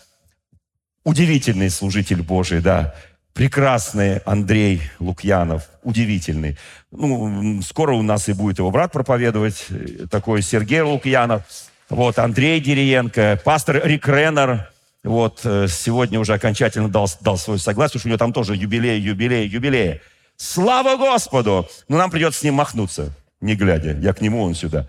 [1.03, 2.95] Удивительный служитель Божий, да?
[3.33, 6.57] Прекрасный Андрей Лукьянов, удивительный.
[6.91, 11.43] Ну, скоро у нас и будет его брат проповедовать, э, такой Сергей Лукьянов.
[11.89, 14.67] Вот, Андрей Дериенко, пастор Рик Реннер,
[15.03, 18.99] вот, э, сегодня уже окончательно дал, дал свое согласие, что у него там тоже юбилей,
[18.99, 20.01] юбилей, юбилей.
[20.39, 21.69] Слава Господу!
[21.89, 23.91] Но нам придется с ним махнуться, не глядя.
[23.99, 24.87] Я к нему, он сюда.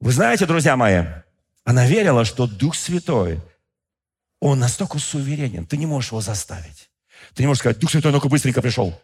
[0.00, 1.04] Вы знаете, друзья мои,
[1.64, 3.38] она верила, что Дух Святой,
[4.40, 6.88] он настолько суверенен, ты не можешь его заставить.
[7.34, 8.98] Ты не можешь сказать, Дух Святой, ну-ка быстренько пришел.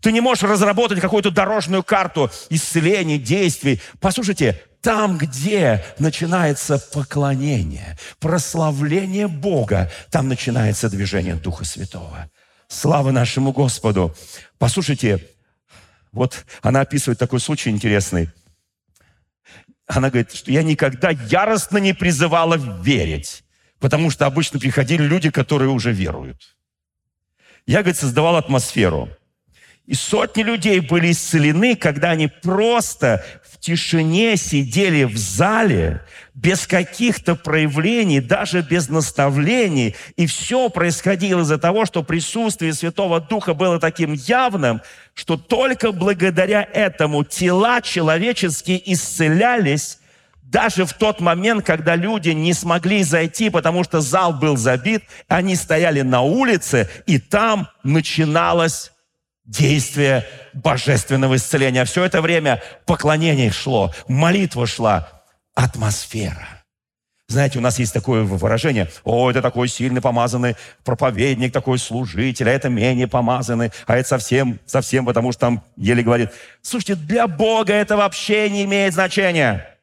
[0.00, 3.80] Ты не можешь разработать какую-то дорожную карту исцелений, действий.
[4.00, 12.28] Послушайте, там, где начинается поклонение, прославление Бога, там начинается движение Духа Святого.
[12.68, 14.14] Слава нашему Господу.
[14.58, 15.26] Послушайте,
[16.12, 18.30] вот она описывает такой случай интересный.
[19.86, 23.42] Она говорит, что я никогда яростно не призывала верить,
[23.80, 26.58] потому что обычно приходили люди, которые уже веруют.
[27.66, 29.08] Я, говорит, создавал атмосферу.
[29.88, 36.02] И сотни людей были исцелены, когда они просто в тишине сидели в зале,
[36.34, 39.96] без каких-то проявлений, даже без наставлений.
[40.16, 44.82] И все происходило из-за того, что присутствие Святого Духа было таким явным,
[45.14, 50.00] что только благодаря этому тела человеческие исцелялись,
[50.42, 55.56] даже в тот момент, когда люди не смогли зайти, потому что зал был забит, они
[55.56, 58.92] стояли на улице, и там начиналось
[59.48, 61.84] действие божественного исцеления.
[61.84, 65.08] Все это время поклонение шло, молитва шла,
[65.54, 66.46] атмосфера.
[67.26, 72.52] Знаете, у нас есть такое выражение, о, это такой сильный помазанный проповедник, такой служитель, а
[72.52, 76.30] это менее помазанный, а это совсем, совсем, потому что там еле говорит.
[76.62, 79.78] Слушайте, для Бога это вообще не имеет значения.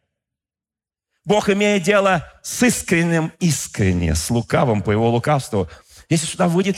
[1.23, 5.69] Бог имеет дело с искренним искренне, с лукавым по его лукавству.
[6.09, 6.77] Если сюда выйдет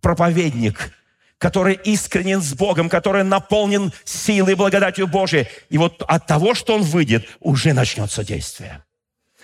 [0.00, 0.92] проповедник,
[1.38, 5.48] который искренен с Богом, который наполнен силой и благодатью Божией.
[5.68, 8.82] И вот от того, что он выйдет, уже начнется действие.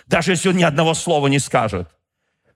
[0.07, 1.87] Даже если он ни одного слова не скажет.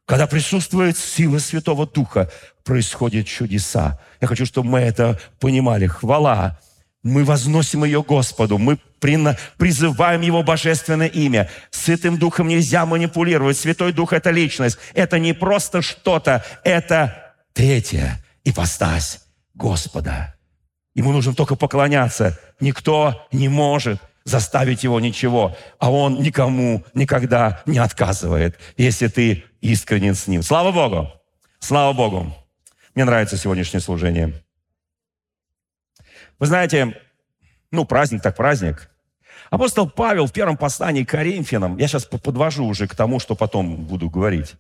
[0.06, 2.32] Когда присутствует сила Святого Духа,
[2.64, 4.00] происходят чудеса.
[4.22, 5.86] Я хочу, чтобы мы это понимали.
[5.86, 6.60] Хвала.
[7.04, 8.58] Мы возносим ее Господу.
[8.58, 11.50] Мы призываем Его божественное имя.
[11.72, 13.58] Святым Духом нельзя манипулировать.
[13.58, 14.78] Святой Дух– это личность.
[14.94, 16.44] Это не просто что-то.
[16.64, 19.27] Это третья ипостась
[19.58, 20.36] Господа.
[20.94, 22.40] Ему нужно только поклоняться.
[22.60, 30.16] Никто не может заставить его ничего, а он никому никогда не отказывает, если ты искренен
[30.16, 30.44] с ним.
[30.44, 31.12] Слава Богу!
[31.60, 32.36] Слава Богу!
[32.94, 34.34] Мне нравится сегодняшнее служение.
[36.40, 37.00] Вы знаете,
[37.72, 38.90] ну, праздник так праздник.
[39.50, 43.86] Апостол Павел в первом послании к Коринфянам, я сейчас подвожу уже к тому, что потом
[43.86, 44.56] буду говорить.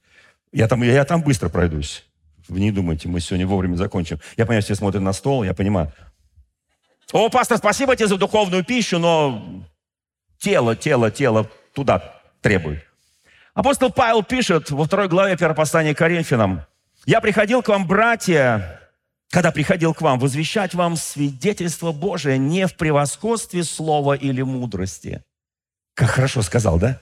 [0.53, 2.06] Я там, я там быстро пройдусь.
[2.47, 4.19] Вы не думайте, мы сегодня вовремя закончим.
[4.37, 5.91] Я понимаю, все смотрят на стол, я понимаю.
[7.11, 9.63] О, пастор, спасибо тебе за духовную пищу, но
[10.39, 12.83] тело, тело, тело туда требует.
[13.53, 16.61] Апостол Павел пишет во второй главе первопослания Коринфянам.
[17.05, 18.81] «Я приходил к вам, братья,
[19.31, 25.23] когда приходил к вам, возвещать вам свидетельство Божие не в превосходстве слова или мудрости».
[25.95, 27.01] Как хорошо сказал, да?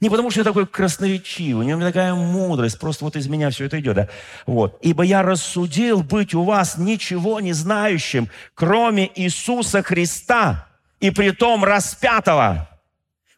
[0.00, 3.80] Не потому, что я такой красноречивый, не такая мудрость, просто вот из меня все это
[3.80, 3.96] идет.
[3.96, 4.08] Да?
[4.46, 4.78] Вот.
[4.82, 10.68] «Ибо я рассудил быть у вас ничего не знающим, кроме Иисуса Христа,
[11.00, 12.68] и притом распятого».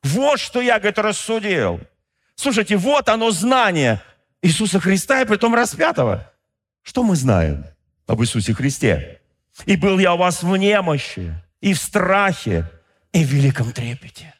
[0.02, 1.80] Вот что я, говорит, рассудил.
[2.37, 4.02] Слушайте, вот оно знание
[4.42, 6.30] Иисуса Христа и притом распятого.
[6.83, 7.64] Что мы знаем
[8.07, 9.20] об Иисусе Христе?
[9.66, 12.70] «И был я у вас в немощи, и в страхе,
[13.12, 14.35] и в великом трепете».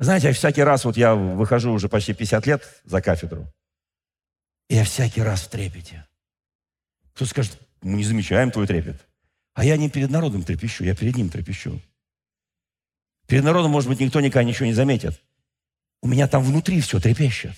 [0.00, 3.46] Знаете, всякий раз, вот я выхожу уже почти 50 лет за кафедру,
[4.70, 6.06] и я всякий раз в трепете.
[7.14, 9.06] Кто скажет, мы не замечаем твой трепет.
[9.52, 11.82] А я не перед народом трепещу, я перед ним трепещу.
[13.26, 15.20] Перед народом, может быть, никто никогда ничего не заметит.
[16.00, 17.52] У меня там внутри все трепещет.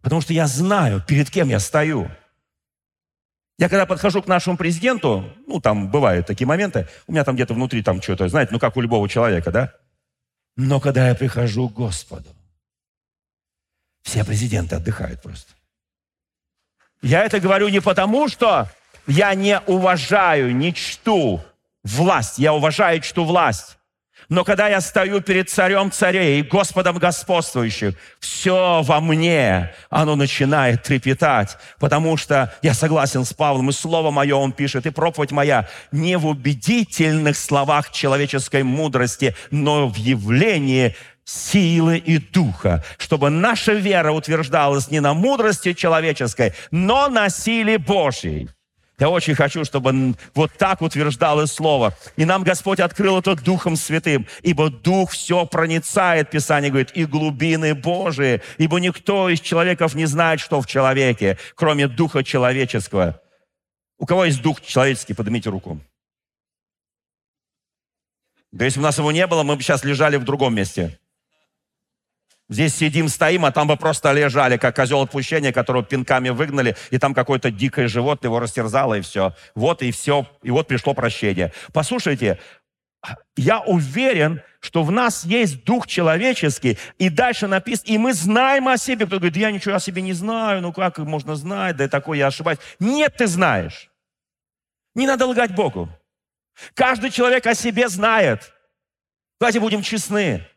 [0.00, 2.10] Потому что я знаю, перед кем я стою.
[3.58, 7.52] Я когда подхожу к нашему президенту, ну, там бывают такие моменты, у меня там где-то
[7.52, 9.74] внутри там что-то, знаете, ну, как у любого человека, да?
[10.62, 12.28] Но когда я прихожу к Господу,
[14.02, 15.54] все президенты отдыхают просто.
[17.00, 18.68] Я это говорю не потому, что
[19.06, 21.42] я не уважаю, не чту
[21.82, 22.38] власть.
[22.38, 23.78] Я уважаю, чту власть.
[24.30, 30.84] Но когда я стою перед царем царей и Господом господствующих, все во мне, оно начинает
[30.84, 35.68] трепетать, потому что я согласен с Павлом, и слово мое, он пишет, и проповедь моя
[35.90, 44.12] не в убедительных словах человеческой мудрости, но в явлении силы и духа, чтобы наша вера
[44.12, 48.48] утверждалась не на мудрости человеческой, но на силе Божьей.
[49.00, 51.94] Я очень хочу, чтобы вот так утверждалось Слово.
[52.16, 57.74] И нам Господь открыл это Духом Святым, ибо Дух все проницает, Писание говорит, и глубины
[57.74, 63.18] Божии, ибо никто из человеков не знает, что в человеке, кроме Духа человеческого.
[63.98, 65.80] У кого есть Дух человеческий, поднимите руку.
[68.52, 70.99] Да если бы у нас его не было, мы бы сейчас лежали в другом месте.
[72.50, 76.98] Здесь сидим, стоим, а там бы просто лежали, как козел отпущения, которого пинками выгнали, и
[76.98, 79.34] там какое-то дикое животное его растерзало, и все.
[79.54, 81.52] Вот и все, и вот пришло прощение.
[81.72, 82.40] Послушайте,
[83.36, 88.76] я уверен, что в нас есть дух человеческий, и дальше написано, и мы знаем о
[88.76, 89.06] себе.
[89.06, 92.26] Кто говорит, я ничего о себе не знаю, ну как можно знать, да такое я
[92.26, 92.58] ошибаюсь.
[92.80, 93.92] Нет, ты знаешь.
[94.96, 95.88] Не надо лгать Богу.
[96.74, 98.52] Каждый человек о себе знает.
[99.38, 100.49] Давайте будем честны.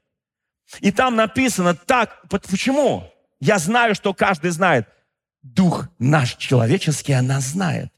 [0.80, 3.10] И там написано так, почему?
[3.40, 4.88] Я знаю, что каждый знает.
[5.42, 7.92] Дух наш человеческий, она знает.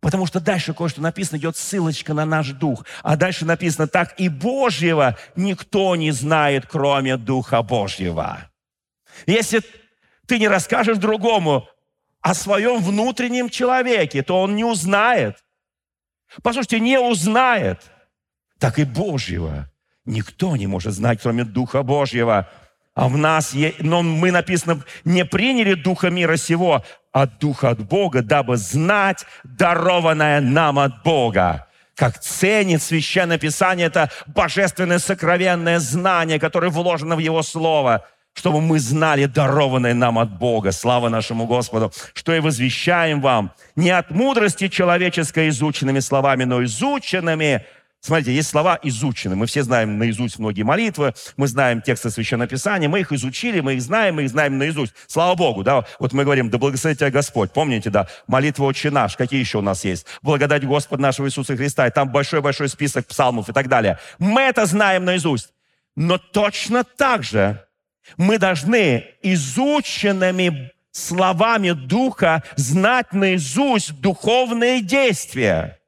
[0.00, 2.84] Потому что дальше кое-что написано, идет ссылочка на наш дух.
[3.02, 8.50] А дальше написано, так и Божьего никто не знает, кроме Духа Божьего.
[9.26, 9.62] Если
[10.26, 11.68] ты не расскажешь другому
[12.20, 15.44] о своем внутреннем человеке, то он не узнает.
[16.42, 17.80] Послушайте, не узнает.
[18.58, 19.70] Так и Божьего
[20.04, 22.48] никто не может знать, кроме Духа Божьего.
[22.94, 28.22] А в нас, но мы, написано, не приняли Духа мира сего, а Духа от Бога,
[28.22, 31.66] дабы знать дарованное нам от Бога.
[31.96, 38.80] Как ценит Священное Писание, это божественное сокровенное знание, которое вложено в Его Слово, чтобы мы
[38.80, 40.72] знали дарованное нам от Бога.
[40.72, 47.64] Слава нашему Господу, что и возвещаем вам не от мудрости человеческой изученными словами, но изученными
[48.04, 49.34] Смотрите, есть слова изучены.
[49.34, 53.76] Мы все знаем наизусть многие молитвы, мы знаем тексты Священного Писания, мы их изучили, мы
[53.76, 54.92] их знаем, мы их знаем наизусть.
[55.06, 55.86] Слава Богу, да.
[55.98, 57.50] Вот мы говорим, да благословит тебя Господь.
[57.52, 59.16] Помните, да, молитва «Отче наш».
[59.16, 60.04] Какие еще у нас есть?
[60.20, 61.86] Благодать Господа нашего Иисуса Христа.
[61.86, 63.98] И там большой-большой список псалмов и так далее.
[64.18, 65.54] Мы это знаем наизусть.
[65.96, 67.64] Но точно так же
[68.18, 75.78] мы должны изученными словами Духа знать наизусть духовные действия.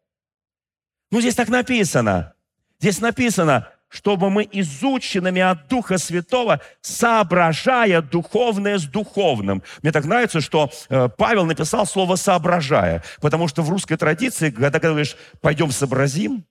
[1.11, 2.35] Ну, здесь так написано.
[2.81, 9.63] Здесь написано, чтобы мы изученными от Духа Святого, соображая духовное с духовным.
[9.83, 14.79] Мне так нравится, что э, Павел написал слово «соображая», потому что в русской традиции, когда
[14.79, 16.45] говоришь «пойдем сообразим»,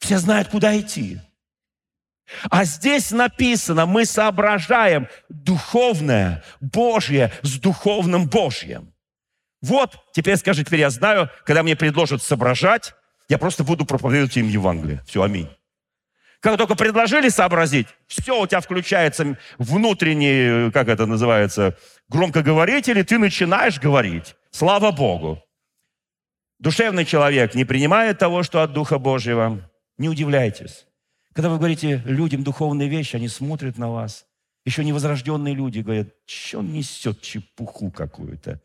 [0.00, 1.20] все знают, куда идти.
[2.50, 8.92] А здесь написано, мы соображаем духовное, Божье с духовным Божьим.
[9.62, 12.94] Вот, теперь скажи, теперь я знаю, когда мне предложат соображать,
[13.28, 15.02] я просто буду проповедовать им Евангелие.
[15.06, 15.48] Все, аминь.
[16.40, 21.76] Как только предложили сообразить, все, у тебя включается внутренний, как это называется,
[22.08, 24.34] громкоговоритель, и ты начинаешь говорить.
[24.50, 25.42] Слава Богу.
[26.58, 29.70] Душевный человек не принимает того, что от Духа Божьего.
[29.98, 30.86] Не удивляйтесь.
[31.34, 34.26] Когда вы говорите людям духовные вещи, они смотрят на вас.
[34.64, 38.60] Еще невозрожденные люди говорят, что он несет чепуху какую-то.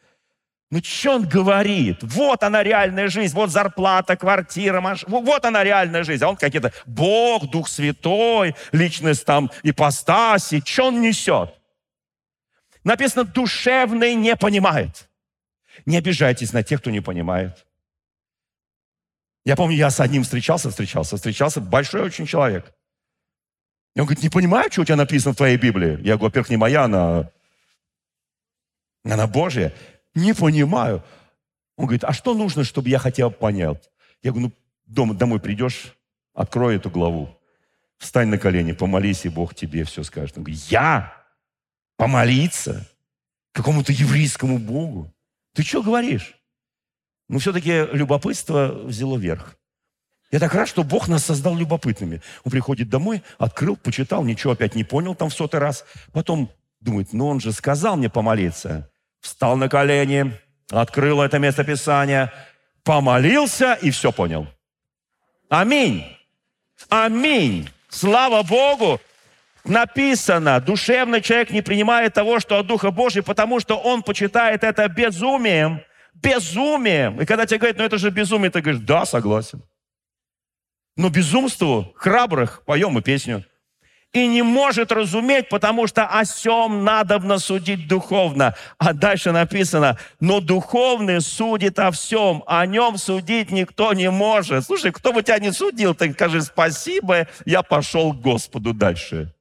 [0.71, 1.99] Ну, что он говорит?
[2.01, 6.23] Вот она реальная жизнь, вот зарплата, квартира, машина, вот она реальная жизнь.
[6.23, 10.61] А он какие-то Бог, Дух Святой, личность там, ипостаси.
[10.65, 11.53] Что он несет?
[12.83, 15.07] Написано, душевный не понимает.
[15.85, 17.65] Не обижайтесь на тех, кто не понимает.
[19.43, 22.73] Я помню, я с одним встречался, встречался, встречался, большой очень человек.
[23.95, 25.99] И он говорит, не понимаю, что у тебя написано в твоей Библии.
[26.01, 27.29] Я говорю, во-первых, не моя, она,
[29.03, 29.73] она Божья.
[30.15, 31.03] Не понимаю.
[31.75, 33.89] Он говорит, а что нужно, чтобы я хотел понять?
[34.23, 34.53] Я говорю, ну,
[34.85, 35.97] дома, домой придешь,
[36.33, 37.37] открой эту главу,
[37.97, 40.37] встань на колени, помолись, и Бог тебе все скажет.
[40.37, 41.13] Он говорит, я?
[41.97, 42.87] Помолиться?
[43.51, 45.13] Какому-то еврейскому Богу?
[45.53, 46.35] Ты что говоришь?
[47.27, 49.57] Ну, все-таки любопытство взяло верх.
[50.31, 52.21] Я так рад, что Бог нас создал любопытными.
[52.43, 55.85] Он приходит домой, открыл, почитал, ничего опять не понял там в сотый раз.
[56.11, 58.89] Потом думает, ну он же сказал мне помолиться
[59.25, 60.31] встал на колени,
[60.71, 62.31] открыл это место Писания,
[62.83, 64.47] помолился и все понял.
[65.49, 66.05] Аминь.
[66.89, 67.69] Аминь.
[67.89, 69.01] Слава Богу.
[69.63, 74.87] Написано, душевный человек не принимает того, что от Духа Божьего, потому что он почитает это
[74.87, 75.81] безумием.
[76.13, 77.19] Безумием.
[77.19, 79.63] И когда тебе говорят, ну это же безумие, ты говоришь, да, согласен.
[80.95, 83.43] Но безумству храбрых поем мы песню–
[84.15, 88.55] и не может разуметь, потому что о сем надо судить духовно.
[88.77, 94.63] А дальше написано, но духовный судит о всем, о нем судить никто не может.
[94.63, 99.33] Слушай, кто бы тебя не судил, ты скажи спасибо, я пошел к Господу дальше.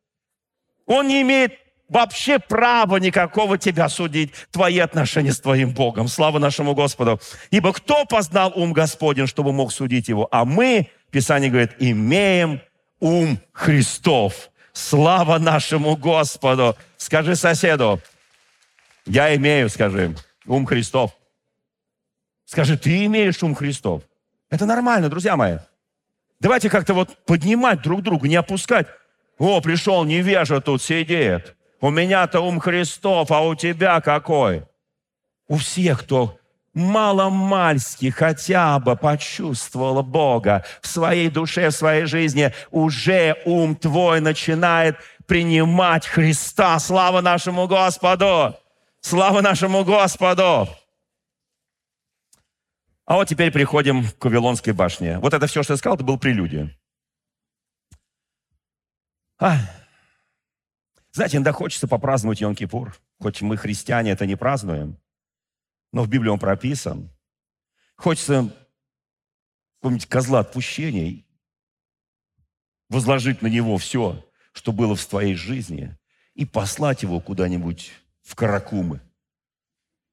[0.86, 1.52] Он не имеет
[1.88, 6.08] вообще права никакого тебя судить, твои отношения с твоим Богом.
[6.08, 7.20] Слава нашему Господу.
[7.52, 10.26] Ибо кто познал ум Господень, чтобы мог судить его?
[10.32, 12.60] А мы, Писание говорит, имеем
[12.98, 14.50] ум Христов.
[14.74, 16.76] Слава нашему Господу!
[16.96, 18.00] Скажи соседу,
[19.06, 20.14] я имею, скажи,
[20.46, 21.12] ум Христов.
[22.44, 24.02] Скажи, ты имеешь ум Христов.
[24.50, 25.58] Это нормально, друзья мои.
[26.40, 28.88] Давайте как-то вот поднимать друг друга, не опускать.
[29.38, 31.54] О, пришел невежа тут сидит.
[31.80, 34.64] У меня-то ум Христов, а у тебя какой?
[35.46, 36.36] У всех, кто
[36.74, 44.96] маломальски хотя бы почувствовала Бога в своей душе, в своей жизни, уже ум твой начинает
[45.26, 46.78] принимать Христа.
[46.78, 48.56] Слава нашему Господу!
[49.00, 50.68] Слава нашему Господу!
[53.06, 55.18] А вот теперь приходим к Вавилонской башне.
[55.18, 56.70] Вот это все, что я сказал, это был прелюдия.
[59.38, 59.58] А.
[61.12, 62.94] Знаете, иногда хочется попраздновать Йом-Кипур.
[63.20, 64.98] Хоть мы, христиане, это не празднуем
[65.95, 67.09] но в Библии он прописан.
[67.95, 68.53] Хочется
[69.80, 71.24] помнить козла отпущения,
[72.88, 75.97] возложить на него все, что было в твоей жизни,
[76.34, 77.92] и послать его куда-нибудь
[78.22, 79.01] в Каракумы.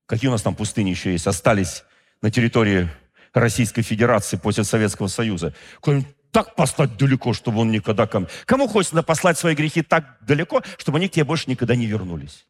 [0.06, 1.26] Какие у нас там пустыни еще есть?
[1.26, 1.84] Остались
[2.22, 2.88] на территории
[3.34, 5.56] Российской Федерации после Советского Союза.
[5.80, 8.30] Куда-нибудь так послать далеко, чтобы он никогда ко мне...
[8.46, 12.46] Кому хочется послать свои грехи так далеко, чтобы они к тебе больше никогда не вернулись?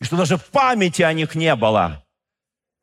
[0.00, 2.01] И что даже памяти о них не было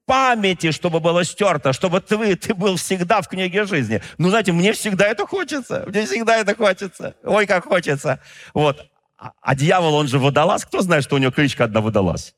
[0.09, 4.01] памяти, чтобы было стерто, чтобы ты, ты был всегда в книге жизни.
[4.17, 5.85] Ну, знаете, мне всегда это хочется.
[5.85, 7.13] Мне всегда это хочется.
[7.23, 8.19] Ой, как хочется.
[8.55, 8.87] Вот.
[9.19, 10.65] А, а дьявол, он же водолаз.
[10.65, 12.33] Кто знает, что у него кличка одна водолаз?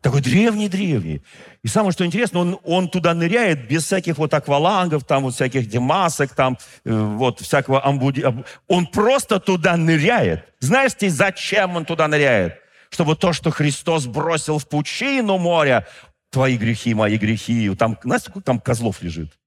[0.00, 1.22] Такой древний-древний.
[1.64, 5.68] И самое, что интересно, он, он туда ныряет без всяких вот аквалангов, там вот всяких
[5.68, 8.24] демасок, там э, вот всякого амбуди...
[8.68, 10.44] Он просто туда ныряет.
[10.60, 12.54] Знаете, зачем он туда ныряет?
[12.90, 15.86] Чтобы то, что Христос бросил в пучину моря,
[16.32, 17.72] твои грехи, мои грехи.
[17.76, 19.38] Там, знаете, сколько там козлов лежит?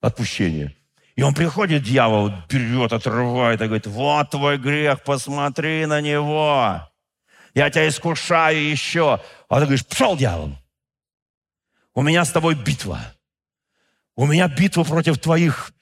[0.00, 0.74] Отпущение.
[1.14, 6.88] И он приходит, дьявол, берет, отрывает и говорит, вот твой грех, посмотри на него.
[7.54, 9.20] Я тебя искушаю еще.
[9.48, 10.52] А ты говоришь, пшел, дьявол.
[11.94, 13.00] У меня с тобой битва.
[14.14, 15.72] У меня битва против твоих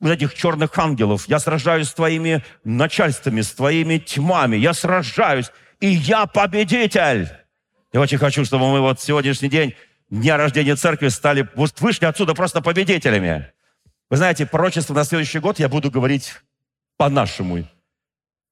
[0.00, 1.28] вот этих черных ангелов.
[1.28, 4.56] Я сражаюсь с твоими начальствами, с твоими тьмами.
[4.56, 7.43] Я сражаюсь, и я победитель.
[7.94, 9.76] Я очень хочу, чтобы мы вот сегодняшний день,
[10.10, 13.52] дня рождения церкви, стали, вышли отсюда просто победителями.
[14.10, 16.34] Вы знаете, пророчество на следующий год я буду говорить
[16.96, 17.64] по-нашему.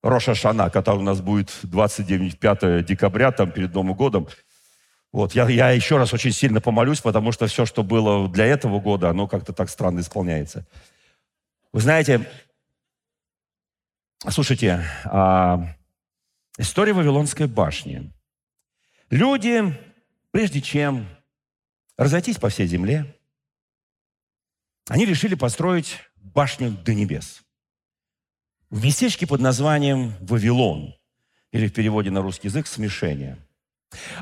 [0.00, 4.28] Роша Шана, который у нас будет 29-5 декабря, там перед Новым годом.
[5.10, 8.78] Вот, я, я еще раз очень сильно помолюсь, потому что все, что было для этого
[8.78, 10.68] года, оно как-то так странно исполняется.
[11.72, 12.30] Вы знаете,
[14.28, 15.66] слушайте, а,
[16.58, 18.12] история Вавилонской башни–
[19.12, 19.78] Люди,
[20.30, 21.06] прежде чем
[21.98, 23.14] разойтись по всей земле,
[24.88, 27.42] они решили построить башню до небес.
[28.70, 30.94] В местечке под названием Вавилон,
[31.50, 33.36] или в переводе на русский язык «смешение».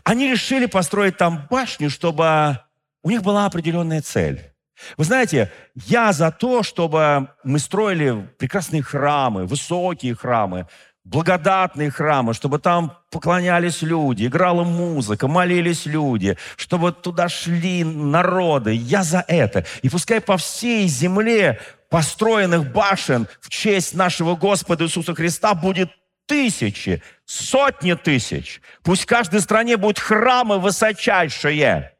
[0.02, 2.58] Они решили построить там башню, чтобы
[3.04, 4.52] у них была определенная цель.
[4.96, 10.66] Вы знаете, я за то, чтобы мы строили прекрасные храмы, высокие храмы,
[11.10, 18.72] благодатные храмы, чтобы там поклонялись люди, играла музыка, молились люди, чтобы туда шли народы.
[18.74, 19.66] Я за это.
[19.82, 25.90] И пускай по всей земле построенных башен в честь нашего Господа Иисуса Христа будет
[26.26, 28.60] тысячи, сотни тысяч.
[28.84, 31.92] Пусть в каждой стране будут храмы высочайшие.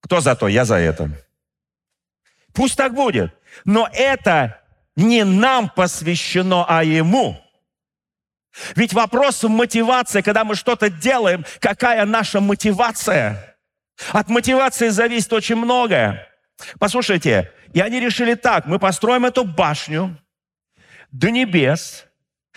[0.00, 0.48] Кто за то?
[0.48, 1.08] Я за это.
[2.52, 3.32] Пусть так будет.
[3.64, 4.60] Но это
[4.96, 7.40] не нам посвящено, а Ему.
[8.74, 13.56] Ведь вопрос в мотивации, когда мы что-то делаем, какая наша мотивация?
[14.12, 16.28] От мотивации зависит очень многое.
[16.78, 20.16] Послушайте, и они решили так, мы построим эту башню
[21.10, 22.06] до небес,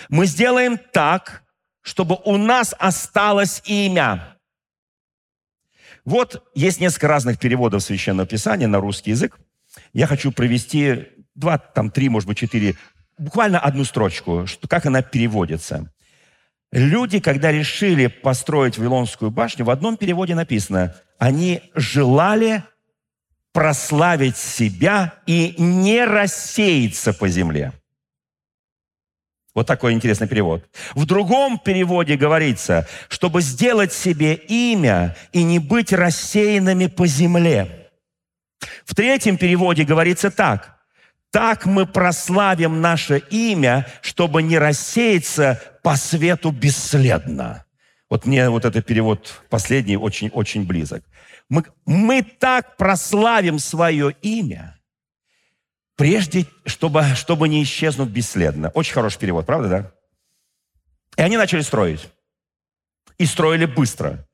[0.10, 1.44] мы сделаем так,
[1.82, 4.38] чтобы у нас осталось имя.
[6.06, 9.40] Вот есть несколько разных переводов Священного Писания на русский язык.
[9.94, 12.76] Я хочу провести два, там, три, может быть, четыре,
[13.22, 15.92] буквально одну строчку, как она переводится.
[16.72, 22.64] Люди, когда решили построить Вавилонскую башню, в одном переводе написано, они желали
[23.54, 27.74] прославить себя и не рассеяться по земле.
[29.54, 30.66] Вот такой интересный перевод.
[30.96, 37.90] В другом переводе говорится, чтобы сделать себе имя и не быть рассеянными по земле.
[38.86, 40.81] В третьем переводе говорится так.
[41.32, 47.66] Так мы прославим наше имя, чтобы не рассеяться по свету бесследно.
[48.10, 51.04] Вот мне вот этот перевод последний очень-очень близок.
[51.48, 54.78] Мы, мы так прославим свое имя,
[55.96, 58.70] прежде, чтобы, чтобы не исчезнуть бесследно.
[58.70, 59.92] Очень хороший перевод, правда, да?
[61.16, 62.10] И они начали строить.
[63.18, 64.28] И строили быстро.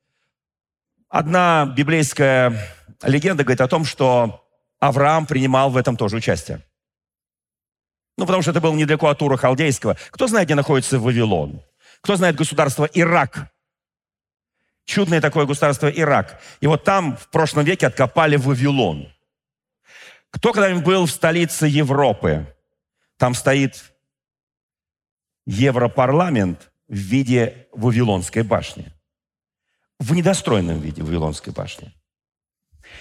[1.08, 2.58] Одна библейская
[3.02, 4.44] легенда говорит о том, что
[4.80, 6.62] Авраам принимал в этом тоже участие.
[8.18, 9.96] Ну, потому что это было недалеко от Ура Халдейского.
[10.10, 11.62] Кто знает, где находится Вавилон?
[12.00, 13.52] Кто знает государство Ирак?
[14.84, 16.40] Чудное такое государство Ирак.
[16.60, 19.12] И вот там в прошлом веке откопали Вавилон.
[20.30, 22.52] Кто когда-нибудь был в столице Европы?
[23.18, 23.92] Там стоит
[25.46, 28.92] Европарламент в виде Вавилонской башни.
[30.00, 31.92] В недостроенном виде Вавилонской башни.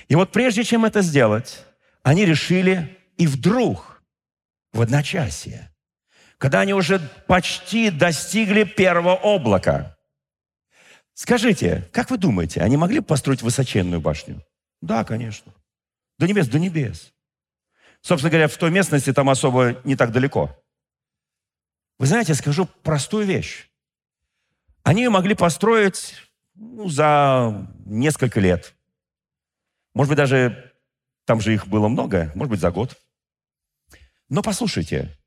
[0.10, 1.66] И вот прежде чем это сделать,
[2.04, 3.97] они решили, и вдруг,
[4.74, 5.72] в одночасье,
[6.38, 9.94] когда они уже почти достигли первого облака–
[11.18, 14.40] Скажите, как вы думаете, они могли построить высоченную башню?
[14.82, 15.52] Да, конечно.
[16.20, 17.12] До небес, до небес.
[18.02, 20.56] Собственно говоря, в той местности там особо не так далеко.
[21.98, 23.68] Вы знаете, скажу простую вещь.
[24.84, 26.14] Они ее могли построить
[26.54, 28.76] ну, за несколько лет.
[29.96, 30.72] Может быть, даже
[31.26, 32.96] там же их было много, может быть, за год.
[34.30, 35.18] Но послушайте,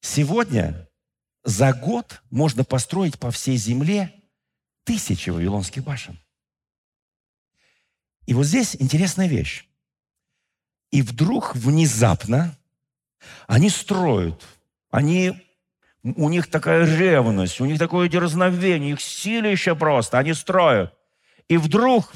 [0.00, 0.88] сегодня
[1.42, 4.12] за год можно построить по всей земле
[4.84, 6.18] тысячи вавилонских башен.
[8.26, 9.66] И вот здесь интересная вещь.
[10.90, 12.56] И вдруг внезапно
[13.46, 14.42] они строят,
[14.90, 15.42] они,
[16.02, 20.94] у них такая ревность, у них такое дерзновение, их силище просто, они строят.
[21.48, 22.12] И вдруг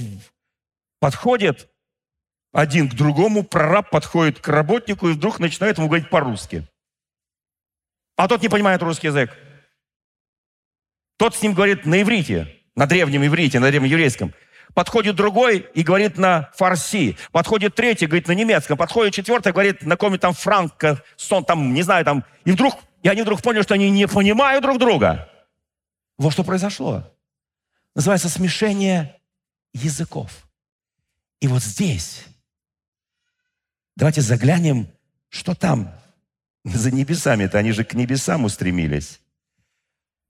[1.01, 1.70] подходит
[2.53, 6.66] один к другому, прораб подходит к работнику и вдруг начинает ему говорить по-русски.
[8.16, 9.36] А тот не понимает русский язык.
[11.16, 14.32] Тот с ним говорит на иврите на древнем иврите, на древнем еврейском.
[14.72, 17.16] Подходит другой и говорит на фарси.
[17.32, 18.78] Подходит третий, говорит на немецком.
[18.78, 22.24] Подходит четвертый, говорит на каком-нибудь там франко, сон, там, не знаю, там.
[22.44, 25.28] И вдруг, и они вдруг поняли, что они не понимают друг друга.
[26.18, 27.12] Вот что произошло.
[27.96, 29.16] Называется смешение
[29.74, 30.46] языков.
[31.40, 32.26] И вот здесь
[33.99, 34.88] давайте заглянем,
[35.28, 35.92] что там
[36.64, 37.59] за небесами-то.
[37.59, 39.20] Они же к небесам устремились.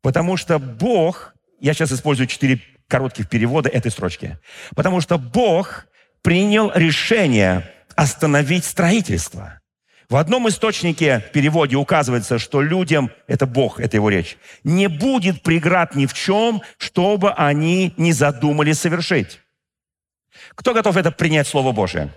[0.02, 4.38] Потому что Бог я сейчас использую четыре коротких перевода этой строчки.
[4.74, 5.86] Потому что Бог
[6.22, 9.60] принял решение остановить строительство.
[10.08, 15.94] В одном источнике переводе указывается, что людям, это Бог, это его речь, не будет преград
[15.94, 19.40] ни в чем, чтобы они не задумали совершить.
[20.54, 22.10] Кто готов это принять Слово Божие?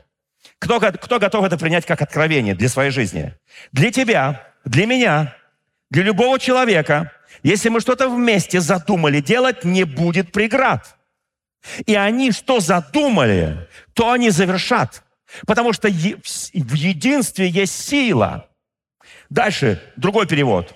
[0.59, 3.35] Кто, кто готов это принять как откровение для своей жизни?
[3.71, 5.35] Для тебя, для меня,
[5.89, 7.11] для любого человека,
[7.43, 10.97] если мы что-то вместе задумали делать, не будет преград.
[11.85, 15.03] И они что задумали, то они завершат.
[15.45, 18.49] Потому что в единстве есть сила.
[19.29, 20.75] Дальше, другой перевод.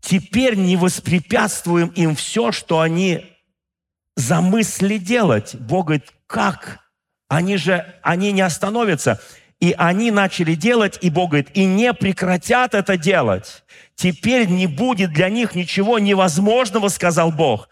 [0.00, 3.26] Теперь не воспрепятствуем им все, что они
[4.14, 5.56] замысли делать.
[5.56, 6.85] Бог говорит, как?
[7.28, 9.20] Они же, они не остановятся.
[9.58, 13.64] И они начали делать, и Бог говорит, и не прекратят это делать.
[13.94, 17.68] Теперь не будет для них ничего невозможного, сказал Бог.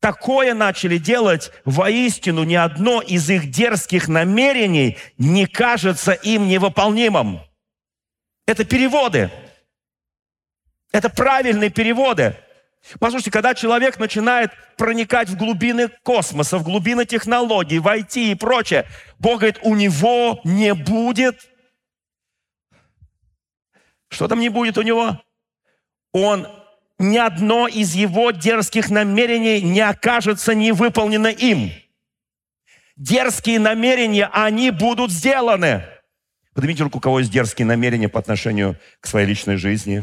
[0.00, 7.40] Такое начали делать воистину ни одно из их дерзких намерений не кажется им невыполнимым.
[8.46, 9.30] Это переводы.
[10.92, 12.36] Это правильные переводы.
[12.98, 18.86] Послушайте, когда человек начинает проникать в глубины космоса, в глубины технологий, в IT и прочее,
[19.18, 21.48] Бог говорит, у него не будет.
[24.08, 25.20] Что там не будет у него?
[26.12, 26.48] Он
[26.98, 31.70] ни одно из его дерзких намерений не окажется невыполнено им.
[32.96, 35.84] Дерзкие намерения, они будут сделаны.
[36.54, 40.02] Поднимите руку, у кого есть дерзкие намерения по отношению к своей личной жизни,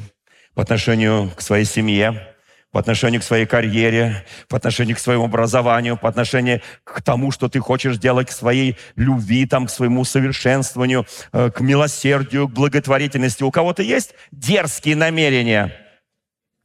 [0.54, 2.35] по отношению к своей семье,
[2.76, 7.48] по отношению к своей карьере, по отношению к своему образованию, по отношению к тому, что
[7.48, 13.44] ты хочешь делать, к своей любви, там, к своему совершенствованию, э, к милосердию, к благотворительности.
[13.44, 15.74] У кого-то есть дерзкие намерения?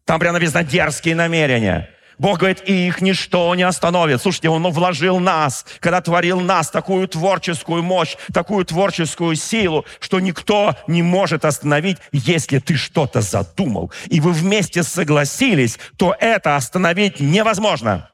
[0.04, 1.88] Там прямо написано «дерзкие намерения».
[2.20, 4.20] Бог говорит, и их ничто не остановит.
[4.20, 10.76] Слушайте, Он вложил нас, когда творил нас, такую творческую мощь, такую творческую силу, что никто
[10.86, 13.90] не может остановить, если ты что-то задумал.
[14.08, 18.10] И вы вместе согласились, то это остановить невозможно.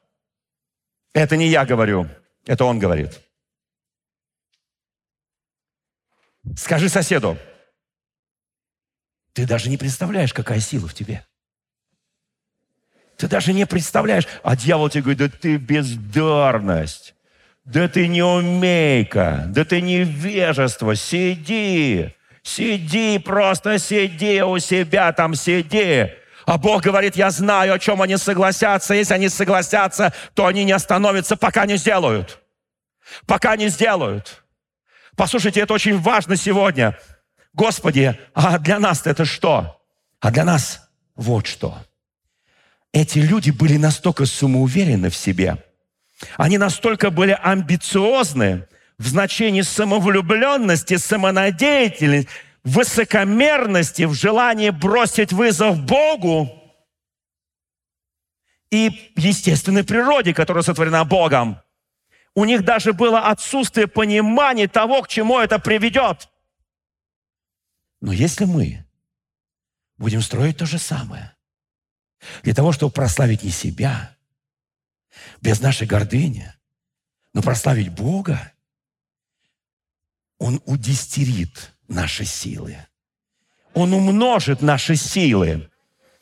[1.13, 2.07] Это не я говорю,
[2.45, 3.19] это Он говорит.
[6.55, 7.37] Скажи соседу,
[9.33, 11.26] ты даже не представляешь, какая сила в тебе.
[13.17, 14.27] Ты даже не представляешь.
[14.43, 17.15] А дьявол тебе говорит, да ты бездарность.
[17.65, 19.45] Да ты не умейка.
[19.47, 20.95] Да ты невежество.
[20.95, 22.13] Сиди.
[22.43, 26.13] Сиди, просто сиди у себя там, сиди.
[26.45, 28.93] А Бог говорит, я знаю, о чем они согласятся.
[28.93, 32.39] Если они согласятся, то они не остановятся, пока не сделают.
[33.25, 34.43] Пока не сделают.
[35.17, 36.97] Послушайте, это очень важно сегодня.
[37.53, 39.81] Господи, а для нас это что?
[40.21, 41.77] А для нас вот что
[42.93, 45.63] эти люди были настолько самоуверены в себе,
[46.37, 48.67] они настолько были амбициозны
[48.97, 52.29] в значении самовлюбленности, самонадеятельности,
[52.63, 56.49] высокомерности, в желании бросить вызов Богу
[58.71, 61.61] и естественной природе, которая сотворена Богом.
[62.33, 66.29] У них даже было отсутствие понимания того, к чему это приведет.
[68.01, 68.85] Но если мы
[69.97, 71.33] будем строить то же самое–
[72.43, 74.15] для того, чтобы прославить не себя,
[75.41, 76.51] без нашей гордыни,
[77.33, 78.51] но прославить Бога,
[80.39, 82.77] Он удестерит наши силы.
[83.73, 85.69] Он умножит наши силы.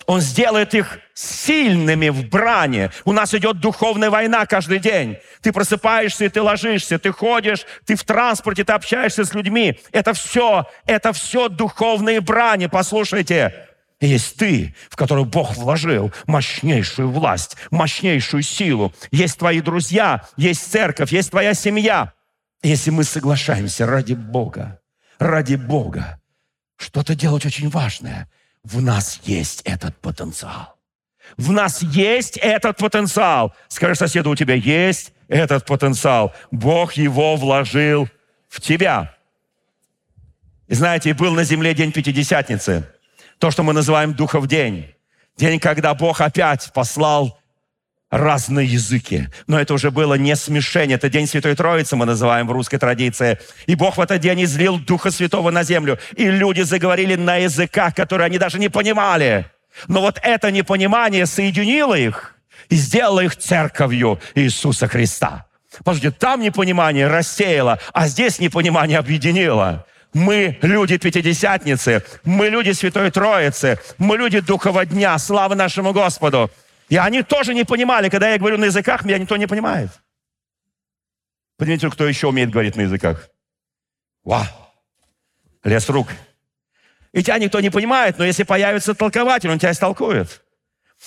[0.07, 2.91] Он сделает их сильными в бране.
[3.05, 5.17] У нас идет духовная война каждый день.
[5.41, 9.79] Ты просыпаешься и ты ложишься, ты ходишь, ты в транспорте, ты общаешься с людьми.
[9.91, 13.67] Это все, это все духовные брани, послушайте
[14.01, 18.93] есть ты, в которую Бог вложил мощнейшую власть, мощнейшую силу.
[19.11, 22.13] Есть твои друзья, есть церковь, есть твоя семья.
[22.61, 24.79] Если мы соглашаемся ради Бога,
[25.17, 26.19] ради Бога,
[26.75, 28.29] что-то делать очень важное,
[28.63, 30.75] в нас есть этот потенциал.
[31.37, 33.55] В нас есть этот потенциал.
[33.69, 36.33] Скажи соседу, у тебя есть этот потенциал.
[36.51, 38.09] Бог его вложил
[38.49, 39.15] в тебя.
[40.67, 42.89] И знаете, был на земле день Пятидесятницы–
[43.39, 44.87] то, что мы называем Духов день.
[45.37, 47.37] День, когда Бог опять послал
[48.09, 49.27] разные языки.
[49.47, 50.95] Но это уже было не смешение.
[50.95, 53.37] Это День Святой Троицы, мы называем в русской традиции.
[53.65, 55.99] И Бог в этот день излил Духа Святого на землю.
[56.15, 59.51] И люди заговорили на языках, которые они даже не понимали.
[59.87, 62.35] Но вот это непонимание соединило их
[62.69, 65.45] и сделало их церковью Иисуса Христа.
[65.83, 69.85] Послушайте, там непонимание рассеяло, а здесь непонимание объединило.
[70.15, 76.49] Мы люди Пятидесятницы, мы люди Святой Троицы, мы люди Духового Дня, слава нашему Господу.
[76.87, 79.89] И они тоже не понимали, когда я говорю на языках, меня никто не понимает.
[81.57, 83.29] Поднимите, кто еще умеет говорить на языках.
[84.23, 84.47] Ва!
[85.65, 86.07] Лес рук.
[87.11, 90.45] И тебя никто не понимает, но если появится толкователь, он тебя истолкует.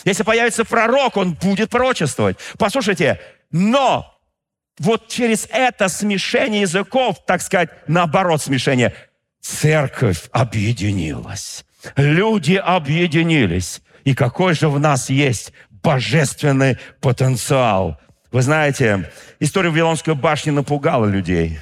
[0.05, 2.37] Если появится пророк, он будет пророчествовать.
[2.59, 3.19] Послушайте,
[3.51, 4.18] но
[4.79, 8.95] вот через это смешение языков, так сказать, наоборот смешение,
[9.41, 11.65] церковь объединилась.
[11.97, 13.83] Люди объединились.
[14.05, 17.99] И какой же в нас есть божественный потенциал.
[18.33, 19.11] Вы знаете,
[19.41, 21.59] история Вавилонской башни напугала людей.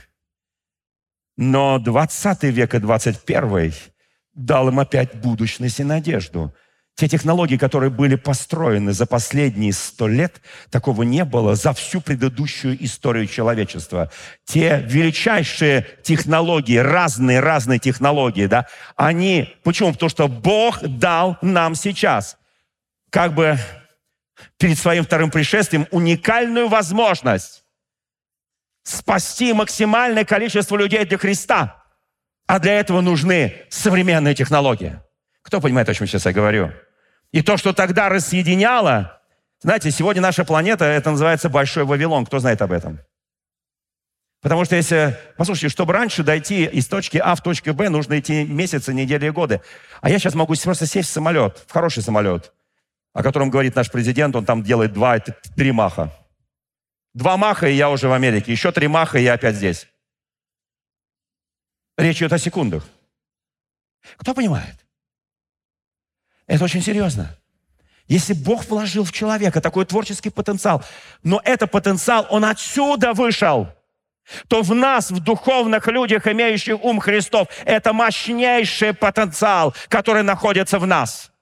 [1.36, 3.72] Но 20 век и 21
[4.34, 6.54] дал им опять будущность и надежду–
[6.96, 10.40] те технологии, которые были построены за последние сто лет,
[10.70, 14.10] такого не было за всю предыдущую историю человечества.
[14.46, 18.66] Те величайшие технологии, разные-разные технологии, да,
[18.96, 19.54] они...
[19.62, 19.92] Почему?
[19.92, 22.38] Потому что Бог дал нам сейчас,
[23.10, 23.58] как бы
[24.56, 27.62] перед своим вторым пришествием, уникальную возможность
[28.84, 31.84] спасти максимальное количество людей для Христа.
[32.46, 34.98] А для этого нужны современные технологии.
[35.42, 36.72] Кто понимает, о чем сейчас я говорю?
[37.32, 39.20] И то, что тогда рассоединяло,
[39.60, 42.26] знаете, сегодня наша планета, это называется Большой Вавилон.
[42.26, 43.00] Кто знает об этом?
[44.42, 48.44] Потому что если, послушайте, чтобы раньше дойти из точки А в точку Б, нужно идти
[48.44, 49.60] месяцы, недели и годы.
[50.00, 52.52] А я сейчас могу просто сесть в самолет, в хороший самолет,
[53.12, 56.12] о котором говорит наш президент, он там делает два, три маха.
[57.12, 58.52] Два маха, и я уже в Америке.
[58.52, 59.88] Еще три маха, и я опять здесь.
[61.96, 62.86] Речь идет о секундах.
[64.18, 64.85] Кто понимает?
[66.46, 67.36] Это очень серьезно.
[68.08, 70.84] Если Бог вложил в человека такой творческий потенциал,
[71.24, 73.68] но этот потенциал, он отсюда вышел,
[74.48, 80.86] то в нас, в духовных людях, имеющих ум Христов, это мощнейший потенциал, который находится в
[80.86, 81.32] нас.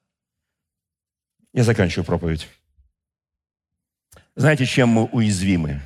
[1.52, 2.48] Я заканчиваю проповедь.
[4.34, 5.80] Знаете, чем мы уязвимы?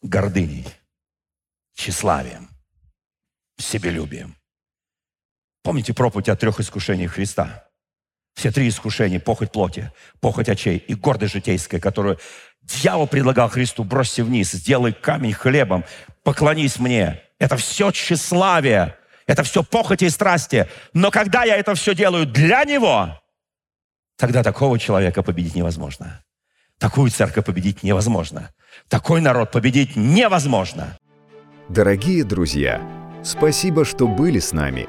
[0.00, 0.66] Гордыней,
[1.74, 2.48] тщеславием,
[3.58, 4.34] себелюбием.
[5.62, 7.68] Помните проповедь о трех искушениях Христа?
[8.34, 12.18] Все три искушения, похоть плоти, похоть очей и гордость житейская, которую
[12.62, 15.84] дьявол предлагал Христу, бросьте вниз, сделай камень хлебом,
[16.22, 17.22] поклонись мне.
[17.38, 20.68] Это все тщеславие, это все похоти и страсти.
[20.92, 23.20] Но когда я это все делаю для Него,
[24.16, 26.22] тогда такого человека победить невозможно.
[26.78, 28.50] Такую церковь победить невозможно.
[28.88, 30.96] Такой народ победить невозможно.
[31.68, 32.82] Дорогие друзья,
[33.22, 34.88] спасибо, что были с нами.